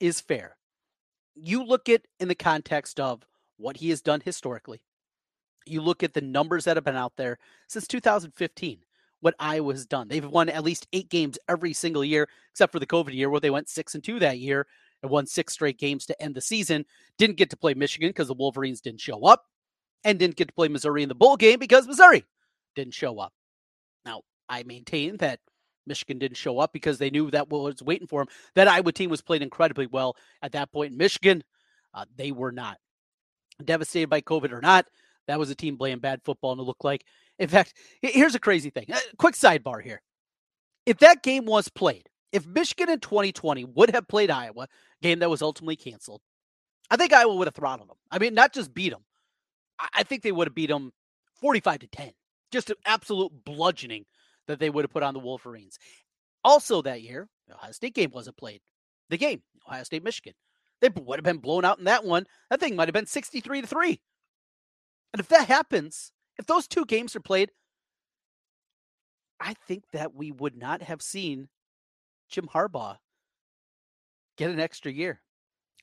is 0.00 0.20
fair. 0.20 0.56
You 1.34 1.62
look 1.62 1.88
at 1.88 2.02
in 2.18 2.28
the 2.28 2.34
context 2.34 2.98
of 2.98 3.26
what 3.58 3.76
he 3.76 3.90
has 3.90 4.00
done 4.00 4.22
historically. 4.24 4.80
You 5.66 5.82
look 5.82 6.02
at 6.02 6.14
the 6.14 6.20
numbers 6.20 6.64
that 6.64 6.76
have 6.76 6.84
been 6.84 6.96
out 6.96 7.16
there 7.16 7.38
since 7.68 7.86
2015 7.86 8.78
what 9.26 9.34
Iowa 9.40 9.72
has 9.72 9.86
done. 9.86 10.06
They've 10.06 10.24
won 10.24 10.48
at 10.48 10.62
least 10.62 10.86
eight 10.92 11.08
games 11.08 11.36
every 11.48 11.72
single 11.72 12.04
year, 12.04 12.28
except 12.52 12.70
for 12.70 12.78
the 12.78 12.86
COVID 12.86 13.12
year 13.12 13.28
where 13.28 13.40
they 13.40 13.50
went 13.50 13.68
six 13.68 13.96
and 13.96 14.04
two 14.04 14.20
that 14.20 14.38
year 14.38 14.68
and 15.02 15.10
won 15.10 15.26
six 15.26 15.54
straight 15.54 15.78
games 15.78 16.06
to 16.06 16.22
end 16.22 16.36
the 16.36 16.40
season. 16.40 16.84
Didn't 17.18 17.36
get 17.36 17.50
to 17.50 17.56
play 17.56 17.74
Michigan 17.74 18.10
because 18.10 18.28
the 18.28 18.34
Wolverines 18.34 18.80
didn't 18.80 19.00
show 19.00 19.24
up, 19.24 19.42
and 20.04 20.16
didn't 20.16 20.36
get 20.36 20.46
to 20.46 20.54
play 20.54 20.68
Missouri 20.68 21.02
in 21.02 21.08
the 21.08 21.16
bowl 21.16 21.36
game 21.36 21.58
because 21.58 21.88
Missouri 21.88 22.24
didn't 22.76 22.94
show 22.94 23.18
up. 23.18 23.32
Now, 24.04 24.20
I 24.48 24.62
maintain 24.62 25.16
that 25.16 25.40
Michigan 25.88 26.20
didn't 26.20 26.36
show 26.36 26.60
up 26.60 26.72
because 26.72 26.98
they 26.98 27.10
knew 27.10 27.28
that 27.32 27.48
was 27.48 27.82
waiting 27.82 28.06
for 28.06 28.20
them. 28.20 28.32
That 28.54 28.68
Iowa 28.68 28.92
team 28.92 29.10
was 29.10 29.22
playing 29.22 29.42
incredibly 29.42 29.88
well 29.88 30.16
at 30.40 30.52
that 30.52 30.70
point 30.70 30.92
in 30.92 30.98
Michigan. 30.98 31.42
Uh, 31.92 32.04
they 32.14 32.30
were 32.30 32.52
not 32.52 32.78
devastated 33.64 34.08
by 34.08 34.20
COVID 34.20 34.52
or 34.52 34.60
not. 34.60 34.86
That 35.26 35.40
was 35.40 35.50
a 35.50 35.56
team 35.56 35.76
playing 35.76 35.98
bad 35.98 36.20
football, 36.24 36.52
and 36.52 36.60
it 36.60 36.64
looked 36.64 36.84
like 36.84 37.04
in 37.38 37.48
fact, 37.48 37.74
here's 38.02 38.34
a 38.34 38.40
crazy 38.40 38.70
thing. 38.70 38.86
Uh, 38.92 38.98
quick 39.18 39.34
sidebar 39.34 39.82
here. 39.82 40.02
If 40.86 40.98
that 40.98 41.22
game 41.22 41.46
was 41.46 41.68
played, 41.68 42.08
if 42.32 42.46
Michigan 42.46 42.90
in 42.90 43.00
2020 43.00 43.64
would 43.64 43.94
have 43.94 44.08
played 44.08 44.30
Iowa, 44.30 44.68
game 45.02 45.18
that 45.18 45.30
was 45.30 45.42
ultimately 45.42 45.76
canceled, 45.76 46.20
I 46.90 46.96
think 46.96 47.12
Iowa 47.12 47.34
would 47.34 47.46
have 47.46 47.54
throttled 47.54 47.88
them. 47.88 47.96
I 48.10 48.18
mean, 48.18 48.34
not 48.34 48.52
just 48.52 48.74
beat 48.74 48.90
them. 48.90 49.04
I 49.94 50.04
think 50.04 50.22
they 50.22 50.32
would 50.32 50.46
have 50.46 50.54
beat 50.54 50.68
them 50.68 50.92
45 51.40 51.80
to 51.80 51.86
10. 51.88 52.12
Just 52.50 52.70
an 52.70 52.76
absolute 52.86 53.32
bludgeoning 53.44 54.06
that 54.46 54.58
they 54.58 54.70
would 54.70 54.84
have 54.84 54.92
put 54.92 55.02
on 55.02 55.12
the 55.12 55.20
Wolverines. 55.20 55.78
Also 56.44 56.80
that 56.82 57.02
year, 57.02 57.28
the 57.48 57.54
Ohio 57.54 57.72
State 57.72 57.94
game 57.94 58.10
wasn't 58.12 58.36
played. 58.36 58.60
The 59.10 59.18
game, 59.18 59.42
Ohio 59.66 59.82
State 59.82 60.04
Michigan. 60.04 60.34
They 60.80 60.88
would 60.88 61.18
have 61.18 61.24
been 61.24 61.38
blown 61.38 61.64
out 61.64 61.78
in 61.78 61.84
that 61.84 62.04
one. 62.04 62.26
That 62.50 62.60
thing 62.60 62.76
might 62.76 62.88
have 62.88 62.94
been 62.94 63.06
63 63.06 63.62
to 63.62 63.66
3. 63.66 64.00
And 65.12 65.20
if 65.20 65.28
that 65.28 65.48
happens, 65.48 66.12
if 66.38 66.46
those 66.46 66.66
two 66.66 66.84
games 66.84 67.16
are 67.16 67.20
played, 67.20 67.50
I 69.40 69.54
think 69.66 69.84
that 69.92 70.14
we 70.14 70.32
would 70.32 70.56
not 70.56 70.82
have 70.82 71.02
seen 71.02 71.48
Jim 72.28 72.48
Harbaugh 72.52 72.96
get 74.36 74.50
an 74.50 74.60
extra 74.60 74.92
year. 74.92 75.20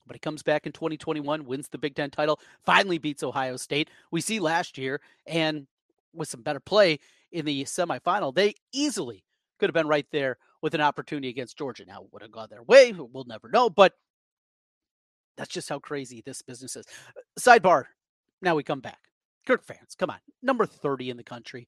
But 0.05 0.15
he 0.15 0.19
comes 0.19 0.43
back 0.43 0.65
in 0.65 0.73
2021, 0.73 1.45
wins 1.45 1.69
the 1.69 1.77
Big 1.77 1.95
Ten 1.95 2.09
title, 2.09 2.39
finally 2.65 2.97
beats 2.97 3.23
Ohio 3.23 3.55
State. 3.55 3.89
We 4.11 4.19
see 4.21 4.39
last 4.39 4.77
year, 4.77 4.99
and 5.25 5.65
with 6.13 6.27
some 6.27 6.41
better 6.41 6.59
play 6.59 6.99
in 7.31 7.45
the 7.45 7.63
semifinal, 7.63 8.35
they 8.35 8.55
easily 8.73 9.23
could 9.59 9.69
have 9.69 9.73
been 9.73 9.87
right 9.87 10.05
there 10.11 10.37
with 10.61 10.73
an 10.75 10.81
opportunity 10.81 11.29
against 11.29 11.57
Georgia. 11.57 11.85
Now, 11.85 12.05
would 12.11 12.21
have 12.21 12.31
gone 12.31 12.47
their 12.49 12.63
way. 12.63 12.91
We'll 12.91 13.23
never 13.23 13.47
know. 13.49 13.69
But 13.69 13.93
that's 15.37 15.49
just 15.49 15.69
how 15.69 15.79
crazy 15.79 16.21
this 16.25 16.41
business 16.41 16.75
is. 16.75 16.85
Sidebar. 17.39 17.85
Now 18.41 18.55
we 18.55 18.63
come 18.63 18.81
back. 18.81 18.99
Kirk 19.45 19.63
fans, 19.63 19.95
come 19.97 20.09
on, 20.09 20.19
number 20.41 20.65
30 20.65 21.09
in 21.09 21.17
the 21.17 21.23
country. 21.23 21.67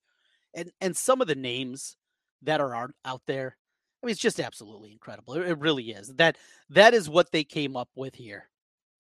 And 0.54 0.72
and 0.80 0.96
some 0.96 1.22
of 1.22 1.28
the 1.28 1.36
names 1.36 1.98
that 2.42 2.62
are 2.62 2.92
out 3.04 3.22
there, 3.28 3.58
I 4.02 4.06
mean, 4.06 4.12
it's 4.12 4.22
just 4.22 4.40
absolutely 4.40 4.92
incredible. 4.92 5.34
It, 5.34 5.58
really 5.60 5.92
is. 5.92 6.14
That 6.16 6.38
that 6.70 6.94
is 6.94 7.10
what 7.10 7.32
they 7.32 7.44
came 7.44 7.76
up 7.76 7.90
with 7.96 8.16
here. 8.16 8.50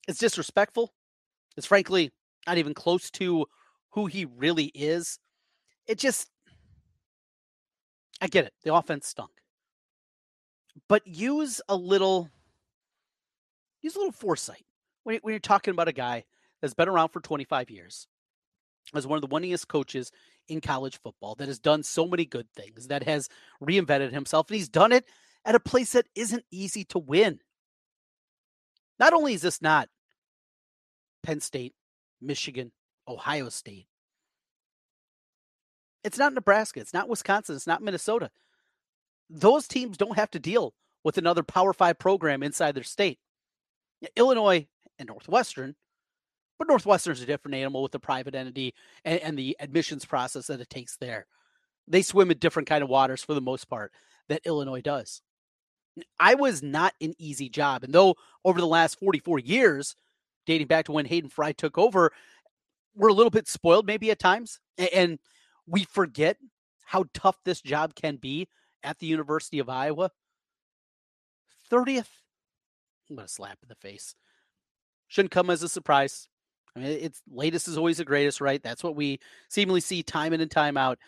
It's 0.08 0.20
disrespectful. 0.20 0.94
It's 1.56 1.68
frankly 1.68 2.12
not 2.46 2.58
even 2.58 2.74
close 2.74 3.10
to 3.12 3.46
who 3.92 4.06
he 4.08 4.26
really 4.26 4.66
is. 4.76 5.20
It 5.88 5.98
just 5.98 6.30
I 8.22 8.28
get 8.28 8.46
it. 8.46 8.54
The 8.64 8.74
offense 8.74 9.08
stunk. 9.08 9.32
But 10.90 11.08
use 11.08 11.62
a 11.70 11.76
little 11.76 12.30
use 13.82 13.96
a 13.96 14.00
little 14.00 14.12
foresight 14.12 14.66
when, 15.04 15.20
when 15.22 15.32
you're 15.32 15.40
talking 15.40 15.72
about 15.72 15.88
a 15.88 15.94
guy 15.94 16.26
that's 16.62 16.74
been 16.74 16.90
around 16.90 17.10
for 17.10 17.22
25 17.22 17.70
years, 17.70 18.08
as 18.94 19.08
one 19.08 19.18
of 19.18 19.22
the 19.22 19.34
winningest 19.34 19.68
coaches 19.68 20.12
in 20.48 20.62
college 20.62 21.00
football, 21.02 21.36
that 21.36 21.48
has 21.48 21.60
done 21.60 21.84
so 21.84 22.06
many 22.08 22.26
good 22.26 22.48
things, 22.56 22.88
that 22.88 23.04
has 23.04 23.30
reinvented 23.64 24.12
himself, 24.12 24.50
and 24.50 24.56
he's 24.56 24.70
done 24.70 24.92
it 24.92 25.06
at 25.44 25.56
a 25.56 25.60
place 25.60 25.94
that 25.94 26.08
isn't 26.16 26.44
easy 26.52 26.84
to 26.86 27.00
win. 27.00 27.40
Not 29.00 29.14
only 29.14 29.34
is 29.34 29.42
this 29.42 29.62
not 29.62 29.90
Penn 31.24 31.40
State, 31.40 31.74
Michigan, 32.22 32.72
Ohio 33.08 33.50
State, 33.50 33.88
it's 36.04 36.20
not 36.20 36.34
Nebraska, 36.34 36.80
it's 36.80 36.94
not 36.94 37.10
Wisconsin, 37.10 37.56
it's 37.56 37.68
not 37.68 37.82
Minnesota. 37.82 38.30
Those 39.30 39.68
teams 39.68 39.98
don't 39.98 40.18
have 40.18 40.30
to 40.32 40.40
deal 40.40 40.74
with 41.04 41.18
another 41.18 41.42
Power 41.44 41.74
Five 41.74 41.98
program 41.98 42.44
inside 42.44 42.76
their 42.76 42.84
state. 42.84 43.18
Illinois 44.16 44.68
and 45.00 45.08
Northwestern, 45.08 45.76
but 46.58 46.68
Northwestern's 46.68 47.22
a 47.22 47.26
different 47.26 47.56
animal 47.56 47.84
with 47.84 47.92
the 47.92 48.00
private 48.00 48.36
entity 48.36 48.74
and, 49.04 49.20
and 49.20 49.38
the 49.38 49.56
admissions 49.60 50.06
process 50.06 50.48
that 50.48 50.62
it 50.62 50.70
takes 50.70 50.98
there. 50.98 51.26
They 51.88 52.02
swim 52.02 52.32
in 52.32 52.38
different 52.38 52.68
kind 52.68 52.84
of 52.84 52.90
waters 52.90 53.24
for 53.24 53.34
the 53.34 53.42
most 53.42 53.70
part 53.70 53.92
that 54.30 54.42
Illinois 54.46 54.82
does. 54.82 55.22
I 56.20 56.36
was 56.36 56.62
not 56.64 56.94
an 57.02 57.14
easy 57.18 57.50
job. 57.50 57.84
And 57.84 57.94
though 57.94 58.16
over 58.44 58.60
the 58.60 58.68
last 58.68 59.00
44 59.00 59.40
years, 59.40 59.96
dating 60.46 60.68
back 60.68 60.86
to 60.86 60.92
when 60.92 61.06
Hayden 61.06 61.30
Fry 61.30 61.52
took 61.52 61.78
over, 61.78 62.12
we're 62.96 63.10
a 63.10 63.14
little 63.14 63.32
bit 63.32 63.48
spoiled 63.48 63.86
maybe 63.86 64.12
at 64.12 64.20
times. 64.20 64.60
And 64.94 65.20
we 65.68 65.84
forget 65.86 66.38
how 66.86 67.06
tough 67.14 67.38
this 67.44 67.62
job 67.62 67.96
can 67.96 68.18
be 68.18 68.48
at 68.84 69.00
the 69.00 69.08
University 69.08 69.60
of 69.60 69.70
Iowa. 69.70 70.12
30th, 71.72 72.10
I'm 73.10 73.16
going 73.16 73.28
to 73.28 73.34
slap 73.34 73.58
in 73.64 73.70
the 73.70 73.76
face. 73.76 74.16
Shouldn't 75.08 75.32
come 75.32 75.50
as 75.50 75.64
a 75.64 75.70
surprise. 75.70 76.28
I 76.76 76.80
mean, 76.80 76.98
it's 77.02 77.22
latest 77.32 77.68
is 77.68 77.78
always 77.78 77.98
the 77.98 78.06
greatest, 78.06 78.42
right? 78.42 78.62
That's 78.62 78.84
what 78.84 78.96
we 78.96 79.20
seemingly 79.50 79.82
see 79.82 80.04
time 80.04 80.34
in 80.34 80.42
and 80.42 80.52
time 80.52 80.78
out. 80.78 81.00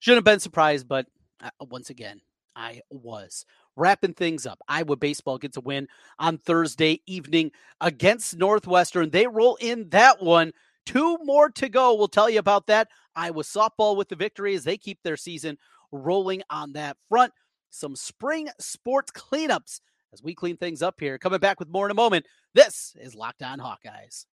Shouldn't 0.00 0.18
have 0.18 0.24
been 0.24 0.40
surprised, 0.40 0.86
but 0.86 1.06
uh, 1.42 1.50
once 1.60 1.90
again, 1.90 2.20
I 2.54 2.82
was. 2.90 3.46
Wrapping 3.76 4.14
things 4.14 4.44
up, 4.44 4.58
Iowa 4.66 4.96
baseball 4.96 5.38
gets 5.38 5.56
a 5.56 5.60
win 5.60 5.86
on 6.18 6.38
Thursday 6.38 7.00
evening 7.06 7.52
against 7.80 8.36
Northwestern. 8.36 9.10
They 9.10 9.26
roll 9.26 9.56
in 9.60 9.88
that 9.90 10.20
one. 10.20 10.52
Two 10.84 11.16
more 11.22 11.48
to 11.50 11.68
go. 11.68 11.94
We'll 11.94 12.08
tell 12.08 12.28
you 12.28 12.40
about 12.40 12.66
that. 12.66 12.88
Iowa 13.14 13.42
softball 13.42 13.96
with 13.96 14.08
the 14.08 14.16
victory 14.16 14.54
as 14.54 14.64
they 14.64 14.76
keep 14.76 14.98
their 15.02 15.16
season 15.16 15.58
rolling 15.92 16.42
on 16.50 16.72
that 16.72 16.96
front. 17.08 17.32
Some 17.70 17.94
spring 17.94 18.48
sports 18.58 19.12
cleanups 19.12 19.80
as 20.12 20.22
we 20.22 20.34
clean 20.34 20.56
things 20.56 20.82
up 20.82 20.98
here. 20.98 21.18
Coming 21.18 21.40
back 21.40 21.60
with 21.60 21.68
more 21.68 21.86
in 21.86 21.90
a 21.90 21.94
moment. 21.94 22.26
This 22.54 22.96
is 23.00 23.14
Locked 23.14 23.42
On 23.42 23.58
Hawkeyes. 23.58 24.24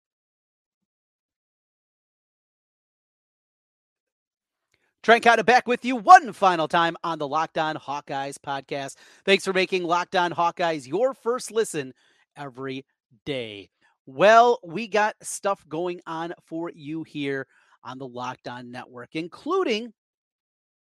Trent 5.05 5.23
Condon 5.23 5.45
back 5.45 5.67
with 5.67 5.85
you 5.85 5.95
one 5.97 6.33
final 6.33 6.67
time 6.67 6.97
on 7.03 7.19
the 7.19 7.27
Locked 7.27 7.59
On 7.59 7.75
Hawkeyes 7.75 8.39
podcast. 8.39 8.95
Thanks 9.23 9.45
for 9.45 9.53
making 9.53 9.83
Locked 9.83 10.15
On 10.15 10.31
Hawkeyes 10.31 10.87
your 10.87 11.13
first 11.13 11.51
listen 11.51 11.93
every 12.35 12.87
day. 13.23 13.69
Well, 14.07 14.57
we 14.63 14.87
got 14.87 15.15
stuff 15.21 15.63
going 15.69 16.01
on 16.07 16.33
for 16.43 16.71
you 16.73 17.03
here 17.03 17.45
on 17.83 17.99
the 17.99 18.07
Locked 18.07 18.47
On 18.47 18.71
Network, 18.71 19.09
including 19.13 19.93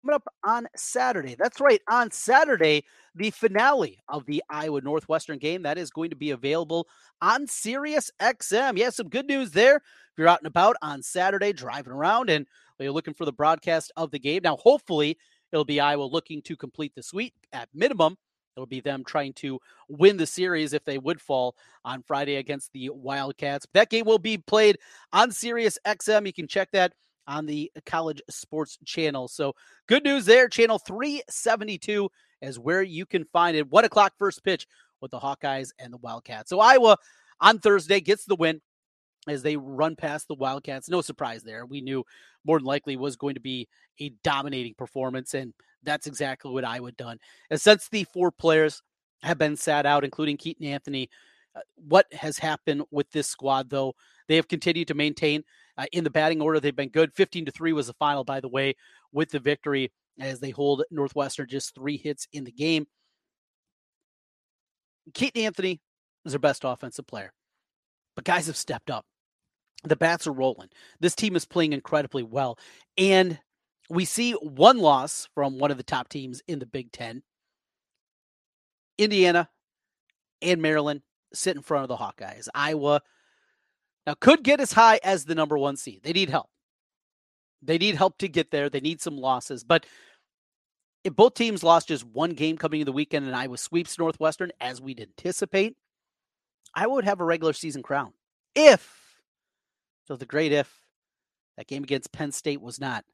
coming 0.04 0.16
up 0.16 0.28
on 0.44 0.68
Saturday. 0.76 1.38
That's 1.40 1.62
right, 1.62 1.80
on 1.90 2.12
Saturday, 2.12 2.84
the 3.16 3.32
finale 3.32 3.98
of 4.10 4.26
the 4.26 4.44
Iowa 4.50 4.82
Northwestern 4.82 5.38
game 5.38 5.62
that 5.64 5.78
is 5.78 5.90
going 5.90 6.10
to 6.10 6.18
be 6.18 6.32
available 6.32 6.86
on 7.22 7.48
Sirius 7.48 8.12
XM. 8.22 8.78
Yeah, 8.78 8.90
some 8.90 9.08
good 9.08 9.28
news 9.28 9.52
there. 9.52 9.78
If 9.78 10.18
you're 10.18 10.28
out 10.28 10.42
and 10.42 10.48
about 10.48 10.76
on 10.82 11.02
Saturday, 11.02 11.54
driving 11.54 11.94
around 11.94 12.30
and 12.30 12.46
you're 12.84 12.94
looking 12.94 13.14
for 13.14 13.26
the 13.26 13.34
broadcast 13.34 13.92
of 13.98 14.12
the 14.12 14.20
game. 14.20 14.42
Now, 14.44 14.58
hopefully, 14.58 15.18
it'll 15.52 15.66
be 15.66 15.80
Iowa 15.80 16.04
looking 16.04 16.42
to 16.44 16.56
complete 16.56 16.94
the 16.96 17.04
sweep 17.04 17.34
at 17.54 17.70
minimum. 17.74 18.18
It'll 18.56 18.66
be 18.66 18.82
them 18.82 19.04
trying 19.06 19.34
to 19.34 19.60
win 19.88 20.18
the 20.18 20.26
series 20.26 20.74
if 20.74 20.84
they 20.84 20.98
would 20.98 21.22
fall 21.22 21.56
on 21.86 22.04
Friday 22.04 22.36
against 22.36 22.72
the 22.74 22.90
Wildcats. 22.90 23.66
That 23.74 23.90
game 23.90 24.06
will 24.06 24.20
be 24.20 24.38
played 24.38 24.78
on 25.14 25.32
Sirius 25.32 25.78
XM. 25.86 26.26
You 26.26 26.34
can 26.34 26.48
check 26.48 26.70
that 26.72 26.94
on 27.28 27.46
the 27.46 27.72
College 27.86 28.22
Sports 28.30 28.78
Channel. 28.86 29.28
So 29.30 29.54
good 29.88 30.04
news 30.04 30.26
there. 30.26 30.50
Channel 30.50 30.80
372 30.80 32.10
is 32.42 32.60
where 32.60 32.82
you 32.82 33.06
can 33.06 33.26
find 33.32 33.56
it. 33.56 33.70
One 33.70 33.86
o'clock 33.86 34.14
first 34.18 34.44
pitch 34.44 34.68
with 35.00 35.12
the 35.12 35.20
Hawkeyes 35.20 35.72
and 35.80 35.94
the 35.94 35.98
Wildcats. 35.98 36.50
So 36.50 36.60
Iowa 36.60 36.98
on 37.40 37.60
Thursday 37.60 38.02
gets 38.02 38.26
the 38.26 38.36
win 38.36 38.62
as 39.28 39.44
they 39.44 39.56
run 39.56 39.96
past 39.96 40.28
the 40.28 40.36
Wildcats. 40.36 40.90
No 40.90 41.02
surprise 41.02 41.44
there. 41.44 41.66
We 41.66 41.82
knew 41.82 42.04
more 42.46 42.60
than 42.60 42.66
likely 42.66 42.98
was 42.98 43.16
going 43.16 43.36
to 43.36 43.42
be 43.42 43.68
a 44.00 44.12
dominating 44.24 44.74
performance, 44.76 45.34
and 45.34 45.54
that's 45.84 46.08
exactly 46.08 46.52
what 46.52 46.66
Iowa 46.66 46.92
done. 46.92 47.20
And 47.50 47.60
since 47.60 47.88
the 47.88 48.04
four 48.06 48.32
players 48.32 48.82
have 49.24 49.38
been 49.38 49.56
sat 49.56 49.86
out, 49.86 50.04
including 50.04 50.38
Keaton 50.38 50.66
Anthony, 50.66 51.10
uh, 51.56 51.60
what 51.76 52.12
has 52.14 52.38
happened 52.38 52.84
with 52.92 53.12
this 53.12 53.28
squad, 53.28 53.70
though? 53.70 53.94
They 54.28 54.38
have 54.38 54.48
continued 54.48 54.88
to 54.88 54.94
maintain 54.94 55.44
uh, 55.78 55.86
in 55.92 56.04
the 56.04 56.10
batting 56.10 56.42
order. 56.42 56.60
They've 56.60 56.76
been 56.76 56.90
good. 56.90 57.14
15 57.14 57.46
to 57.46 57.52
3 57.52 57.74
was 57.74 57.88
the 57.88 57.94
final, 57.94 58.24
by 58.24 58.40
the 58.40 58.48
way, 58.48 58.76
with 59.12 59.30
the 59.30 59.40
victory 59.40 59.92
as 60.20 60.40
they 60.40 60.52
hold 60.52 60.84
Northwestern 60.92 61.48
just 61.48 61.76
three 61.76 61.98
hits 61.98 62.28
in 62.32 62.44
the 62.44 62.52
game. 62.52 62.88
Keaton 65.14 65.44
Anthony 65.44 65.82
is 66.26 66.34
their 66.34 66.40
best 66.40 66.64
offensive 66.64 67.08
player, 67.08 67.34
but 68.16 68.24
guys 68.24 68.48
have 68.48 68.56
stepped 68.56 68.90
up. 68.90 69.06
The 69.84 69.96
bats 69.96 70.28
are 70.28 70.34
rolling. 70.34 70.70
This 71.00 71.16
team 71.16 71.36
is 71.36 71.46
playing 71.46 71.74
incredibly 71.74 72.24
well. 72.24 72.60
And 72.98 73.40
we 73.90 74.06
see 74.06 74.34
one 74.34 74.78
loss 74.78 75.28
from 75.34 75.58
one 75.58 75.72
of 75.72 75.78
the 75.78 75.84
top 75.84 76.10
teams 76.10 76.42
in 76.48 76.60
the 76.60 76.66
Big 76.66 76.92
Ten. 76.92 77.24
Indiana 78.98 79.50
and 80.42 80.62
Maryland 80.62 81.02
sit 81.34 81.56
in 81.56 81.62
front 81.64 81.84
of 81.84 81.90
the 81.90 81.98
Hawkeyes. 81.98 82.48
Iowa 82.54 83.02
now 84.06 84.14
could 84.20 84.44
get 84.44 84.60
as 84.60 84.74
high 84.74 85.00
as 85.04 85.26
the 85.26 85.36
number 85.36 85.58
one 85.58 85.78
seed. 85.78 86.02
They 86.04 86.14
need 86.14 86.30
help. 86.30 86.50
They 87.62 87.78
need 87.78 87.96
help 87.96 88.18
to 88.20 88.28
get 88.28 88.52
there. 88.52 88.70
They 88.70 88.80
need 88.80 89.02
some 89.02 89.18
losses. 89.18 89.64
But 89.64 89.86
if 91.04 91.16
both 91.16 91.34
teams 91.34 91.64
lost 91.64 91.88
just 91.88 92.06
one 92.06 92.32
game 92.32 92.58
coming 92.58 92.82
in 92.82 92.86
the 92.86 92.92
weekend 92.92 93.26
and 93.26 93.36
Iowa 93.36 93.58
sweeps 93.58 93.98
Northwestern, 93.98 94.52
as 94.60 94.82
we'd 94.82 95.00
anticipate, 95.00 95.76
I 96.74 96.88
would 96.88 97.06
have 97.06 97.20
a 97.20 97.26
regular 97.26 97.54
season 97.54 97.84
crown. 97.84 98.14
If, 98.56 99.01
so 100.12 100.18
the 100.18 100.26
great 100.26 100.52
if, 100.52 100.70
that 101.56 101.68
game 101.68 101.84
against 101.84 102.12
Penn 102.12 102.34
State 102.34 102.62
was 102.62 102.82
not 102.82 103.06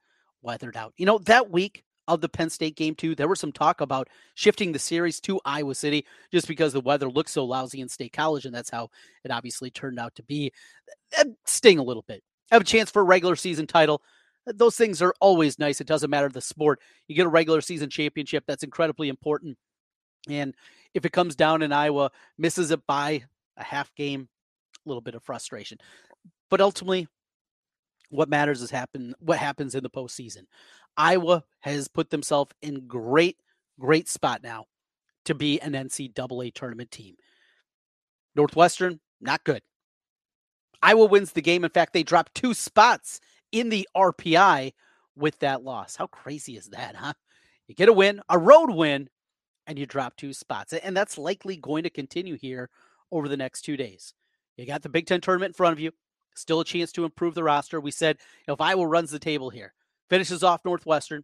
weathered 0.42 0.76
out. 0.76 0.96
You 0.98 1.06
know, 1.06 1.20
that 1.20 1.52
week, 1.52 1.84
of 2.08 2.22
the 2.22 2.30
Penn 2.30 2.50
State 2.50 2.76
game 2.76 2.96
too. 2.96 3.14
There 3.14 3.28
was 3.28 3.40
some 3.40 3.52
talk 3.52 3.82
about 3.82 4.08
shifting 4.34 4.72
the 4.72 4.80
series 4.80 5.20
to 5.20 5.40
Iowa 5.46 5.76
City 5.76 6.08
just 6.32 6.48
because 6.48 6.74
the 6.74 6.82
weather 6.82 7.08
looked 7.08 7.30
so 7.30 7.46
lousy 7.46 7.82
in 7.82 7.90
State 7.90 8.14
College, 8.14 8.46
and 8.46 8.56
that's 8.56 8.72
how 8.72 8.90
it 9.24 9.30
obviously 9.30 9.70
turned 9.70 10.00
out 10.00 10.16
to 10.16 10.24
be. 10.24 10.52
That 11.16 11.28
sting 11.46 11.78
a 11.78 11.84
little 11.84 12.06
bit. 12.08 12.24
Have 12.50 12.62
a 12.62 12.66
chance 12.66 12.90
for 12.90 13.04
a 13.04 13.06
regular 13.06 13.36
season 13.36 13.68
title. 13.68 14.02
Eh, 14.48 14.54
those 14.56 14.76
things 14.76 15.04
are 15.04 15.14
always 15.22 15.60
nice. 15.60 15.82
It 15.82 15.88
doesn't 15.88 16.10
matter 16.10 16.30
the 16.30 16.42
sport. 16.42 16.80
You 17.08 17.16
get 17.16 17.28
a 17.28 17.30
regular 17.30 17.62
season 17.62 17.92
championship. 17.92 18.46
That's 18.48 18.64
incredibly 18.64 19.10
important. 19.10 19.56
And 20.30 20.56
if 20.96 21.06
it 21.06 21.12
comes 21.12 21.36
down 21.36 21.62
in 21.62 21.72
Iowa, 21.72 22.10
misses 22.40 22.72
it 22.72 22.88
by 22.88 23.24
a 23.56 23.64
half 23.64 23.94
game, 23.96 24.30
a 24.86 24.90
little 24.90 25.02
bit 25.02 25.16
of 25.16 25.24
frustration. 25.24 25.78
But 26.50 26.62
ultimately, 26.62 27.08
what 28.10 28.30
matters 28.30 28.62
is 28.62 28.72
happen 28.72 29.16
what 29.20 29.38
happens 29.38 29.76
in 29.76 29.84
the 29.84 29.90
postseason. 29.90 30.44
Iowa 30.96 31.44
has 31.60 31.88
put 31.88 32.10
themselves 32.10 32.54
in 32.62 32.88
great, 32.88 33.38
great 33.80 34.08
spot 34.08 34.42
now 34.44 34.66
to 35.26 35.36
be 35.36 35.60
an 35.60 35.74
NCAA 35.74 36.54
tournament 36.54 36.90
team. 36.90 37.16
Northwestern, 38.36 39.00
not 39.20 39.44
good. 39.44 39.62
Iowa 40.82 41.06
wins 41.06 41.32
the 41.32 41.42
game. 41.42 41.64
In 41.64 41.72
fact, 41.72 41.94
they 41.94 42.04
dropped 42.04 42.36
two 42.36 42.54
spots 42.54 43.20
in 43.52 43.70
the 43.70 43.88
RPI 43.96 44.74
with 45.16 45.40
that 45.40 45.64
loss. 45.64 45.96
How 45.96 46.08
crazy 46.08 46.56
is 46.56 46.68
that, 46.70 46.96
huh? 46.96 47.14
You 47.68 47.76
get 47.76 47.90
a 47.90 47.94
win, 47.94 48.22
a 48.30 48.38
road 48.38 48.72
win, 48.72 49.10
and 49.66 49.78
you 49.78 49.86
drop 49.86 50.16
two 50.16 50.34
spots. 50.34 50.72
And 50.74 50.96
that's 50.96 51.18
likely 51.18 51.58
going 51.58 51.84
to 51.84 51.90
continue 51.90 52.38
here 52.38 52.70
over 53.12 53.28
the 53.28 53.38
next 53.38 53.64
two 53.64 53.76
days. 53.76 54.14
You 54.56 54.66
got 54.66 54.82
the 54.82 54.90
Big 54.90 55.06
Ten 55.06 55.22
tournament 55.22 55.50
in 55.50 55.54
front 55.54 55.74
of 55.74 55.80
you. 55.80 55.92
Still 56.38 56.60
a 56.60 56.66
chance 56.66 56.92
to 56.94 57.06
improve 57.06 57.36
the 57.36 57.44
roster. 57.44 57.80
We 57.80 57.92
said 57.92 58.18
you 58.20 58.44
know, 58.48 58.54
if 58.54 58.62
Iowa 58.62 58.88
runs 58.88 59.12
the 59.12 59.20
table 59.20 59.50
here, 59.50 59.74
finishes 60.10 60.44
off 60.44 60.66
Northwestern, 60.66 61.24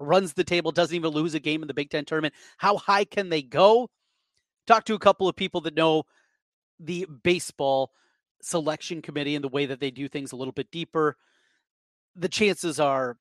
runs 0.00 0.32
the 0.32 0.44
table, 0.44 0.72
doesn't 0.72 0.94
even 0.94 1.10
lose 1.10 1.34
a 1.34 1.40
game 1.40 1.62
in 1.62 1.68
the 1.68 1.74
Big 1.74 1.90
Ten 1.90 2.04
tournament, 2.04 2.34
how 2.58 2.76
high 2.76 3.04
can 3.04 3.28
they 3.28 3.42
go? 3.42 3.90
Talk 4.66 4.84
to 4.86 4.94
a 4.94 4.98
couple 4.98 5.28
of 5.28 5.36
people 5.36 5.60
that 5.62 5.76
know 5.76 6.04
the 6.80 7.06
baseball 7.22 7.92
selection 8.42 9.02
committee 9.02 9.34
and 9.34 9.44
the 9.44 9.48
way 9.48 9.66
that 9.66 9.80
they 9.80 9.90
do 9.90 10.08
things 10.08 10.32
a 10.32 10.36
little 10.36 10.52
bit 10.52 10.70
deeper. 10.70 11.16
The 12.14 12.28
chances 12.28 12.80
are 12.80 13.16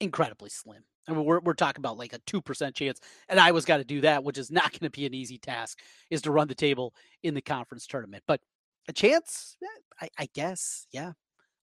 incredibly 0.00 0.50
slim. 0.50 0.84
I 1.08 1.12
mean, 1.12 1.24
we're, 1.24 1.40
we're 1.40 1.54
talking 1.54 1.80
about 1.80 1.96
like 1.96 2.12
a 2.12 2.18
2% 2.20 2.74
chance, 2.74 3.00
and 3.28 3.40
Iowa's 3.40 3.64
got 3.64 3.78
to 3.78 3.84
do 3.84 4.02
that, 4.02 4.24
which 4.24 4.36
is 4.36 4.50
not 4.50 4.72
going 4.72 4.90
to 4.90 4.90
be 4.90 5.06
an 5.06 5.14
easy 5.14 5.38
task, 5.38 5.78
is 6.10 6.22
to 6.22 6.30
run 6.30 6.48
the 6.48 6.54
table 6.54 6.94
in 7.22 7.34
the 7.34 7.40
conference 7.40 7.86
tournament. 7.86 8.22
But 8.26 8.40
a 8.88 8.92
chance, 8.92 9.56
I, 10.00 10.08
I 10.18 10.28
guess, 10.34 10.86
yeah, 10.90 11.12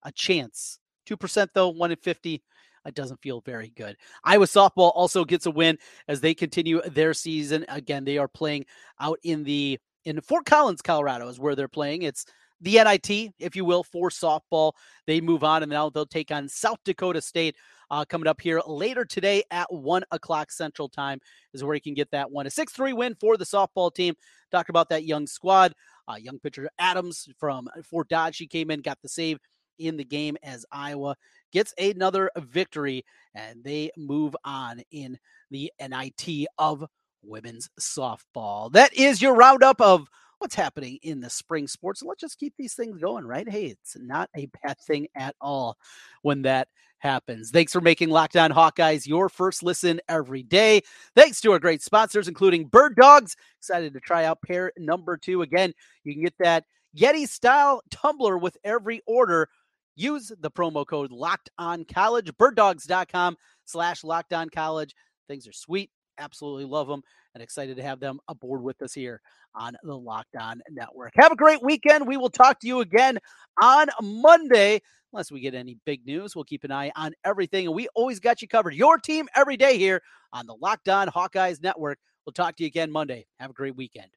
a 0.04 0.12
chance. 0.12 0.78
2% 1.08 1.48
though, 1.52 1.68
1 1.68 1.90
in 1.90 1.96
50. 1.96 2.42
It 2.86 2.94
doesn't 2.94 3.20
feel 3.20 3.40
very 3.40 3.72
good. 3.76 3.96
Iowa 4.24 4.46
softball 4.46 4.92
also 4.94 5.24
gets 5.24 5.46
a 5.46 5.50
win 5.50 5.76
as 6.06 6.20
they 6.20 6.34
continue 6.34 6.80
their 6.82 7.14
season. 7.14 7.64
Again, 7.68 8.04
they 8.04 8.16
are 8.16 8.28
playing 8.28 8.64
out 9.00 9.18
in 9.24 9.42
the 9.42 9.78
in 10.04 10.20
Fort 10.20 10.46
Collins, 10.46 10.82
Colorado, 10.82 11.26
is 11.26 11.40
where 11.40 11.56
they're 11.56 11.66
playing. 11.66 12.02
It's 12.02 12.26
the 12.60 12.76
NIT, 12.76 13.32
if 13.40 13.56
you 13.56 13.64
will, 13.64 13.82
for 13.82 14.08
softball. 14.08 14.72
They 15.06 15.20
move 15.20 15.42
on 15.42 15.64
and 15.64 15.70
now 15.70 15.90
they'll 15.90 16.06
take 16.06 16.30
on 16.30 16.48
South 16.48 16.78
Dakota 16.84 17.20
State 17.20 17.56
uh, 17.90 18.04
coming 18.04 18.26
up 18.26 18.40
here 18.40 18.60
later 18.66 19.04
today 19.04 19.42
at 19.50 19.72
one 19.72 20.04
o'clock 20.10 20.50
Central 20.50 20.88
Time 20.88 21.20
is 21.52 21.62
where 21.62 21.74
you 21.74 21.80
can 21.80 21.94
get 21.94 22.10
that 22.12 22.30
one. 22.30 22.46
A 22.46 22.50
6 22.50 22.72
3 22.72 22.92
win 22.92 23.14
for 23.20 23.36
the 23.36 23.44
softball 23.44 23.94
team. 23.94 24.14
Talk 24.50 24.68
about 24.68 24.88
that 24.90 25.04
young 25.04 25.26
squad. 25.26 25.74
Uh, 26.08 26.16
young 26.16 26.38
pitcher 26.38 26.68
Adams 26.78 27.28
from 27.38 27.68
Fort 27.84 28.08
Dodge. 28.08 28.36
She 28.36 28.46
came 28.46 28.70
in, 28.70 28.80
got 28.80 28.98
the 29.02 29.08
save 29.08 29.38
in 29.78 29.96
the 29.96 30.04
game 30.04 30.36
as 30.42 30.64
Iowa 30.72 31.16
gets 31.52 31.74
another 31.78 32.30
victory 32.38 33.04
and 33.34 33.62
they 33.62 33.90
move 33.96 34.34
on 34.44 34.82
in 34.90 35.18
the 35.50 35.72
NIT 35.80 36.46
of 36.58 36.84
women's 37.22 37.68
softball. 37.80 38.72
That 38.72 38.94
is 38.94 39.20
your 39.20 39.34
roundup 39.34 39.80
of 39.80 40.08
what's 40.38 40.54
happening 40.54 40.98
in 41.02 41.20
the 41.20 41.30
spring 41.30 41.66
sports. 41.66 42.02
Let's 42.02 42.20
just 42.20 42.38
keep 42.38 42.54
these 42.56 42.74
things 42.74 43.00
going, 43.00 43.24
right? 43.24 43.48
Hey, 43.48 43.66
it's 43.66 43.96
not 43.98 44.30
a 44.36 44.48
bad 44.62 44.78
thing 44.80 45.06
at 45.14 45.34
all 45.40 45.76
when 46.22 46.42
that 46.42 46.68
happens. 46.98 47.50
Thanks 47.50 47.72
for 47.72 47.80
making 47.80 48.10
Locked 48.10 48.36
On 48.36 48.50
Hawkeyes 48.50 49.06
your 49.06 49.28
first 49.28 49.62
listen 49.62 50.00
every 50.08 50.42
day. 50.42 50.82
Thanks 51.14 51.40
to 51.42 51.52
our 51.52 51.58
great 51.58 51.82
sponsors, 51.82 52.28
including 52.28 52.66
Bird 52.66 52.96
Dogs. 52.96 53.36
Excited 53.58 53.92
to 53.94 54.00
try 54.00 54.24
out 54.24 54.42
pair 54.42 54.72
number 54.76 55.16
two. 55.16 55.42
Again, 55.42 55.72
you 56.04 56.14
can 56.14 56.24
get 56.24 56.34
that 56.40 56.64
Yeti 56.96 57.28
style 57.28 57.82
tumbler 57.90 58.38
with 58.38 58.56
every 58.64 59.02
order. 59.06 59.48
Use 59.94 60.32
the 60.40 60.50
promo 60.50 60.86
code 60.86 61.10
Locked 61.10 61.50
On 61.58 61.84
College, 61.84 62.30
birddogs.com 62.34 63.36
slash 63.64 64.04
Locked 64.04 64.32
On 64.32 64.48
College. 64.48 64.94
Things 65.28 65.46
are 65.46 65.52
sweet. 65.52 65.90
Absolutely 66.18 66.64
love 66.64 66.88
them 66.88 67.02
and 67.34 67.42
excited 67.42 67.76
to 67.76 67.82
have 67.82 68.00
them 68.00 68.18
aboard 68.28 68.62
with 68.62 68.80
us 68.80 68.94
here 68.94 69.20
on 69.56 69.76
the 69.82 69.96
Locked 69.96 70.36
On 70.38 70.60
Network. 70.70 71.12
Have 71.16 71.32
a 71.32 71.36
great 71.36 71.62
weekend. 71.62 72.06
We 72.06 72.16
will 72.16 72.30
talk 72.30 72.60
to 72.60 72.66
you 72.66 72.80
again 72.80 73.18
on 73.60 73.88
Monday. 74.02 74.80
Unless 75.12 75.32
we 75.32 75.40
get 75.40 75.54
any 75.54 75.78
big 75.86 76.04
news, 76.04 76.36
we'll 76.36 76.44
keep 76.44 76.64
an 76.64 76.72
eye 76.72 76.92
on 76.96 77.14
everything. 77.24 77.66
And 77.66 77.74
we 77.74 77.88
always 77.94 78.20
got 78.20 78.42
you 78.42 78.48
covered. 78.48 78.74
Your 78.74 78.98
team 78.98 79.28
every 79.34 79.56
day 79.56 79.78
here 79.78 80.02
on 80.32 80.46
the 80.46 80.54
Locked 80.60 80.88
On 80.88 81.08
Hawkeyes 81.08 81.62
Network. 81.62 81.98
We'll 82.26 82.34
talk 82.34 82.56
to 82.56 82.64
you 82.64 82.66
again 82.66 82.90
Monday. 82.90 83.26
Have 83.40 83.50
a 83.50 83.54
great 83.54 83.76
weekend. 83.76 84.08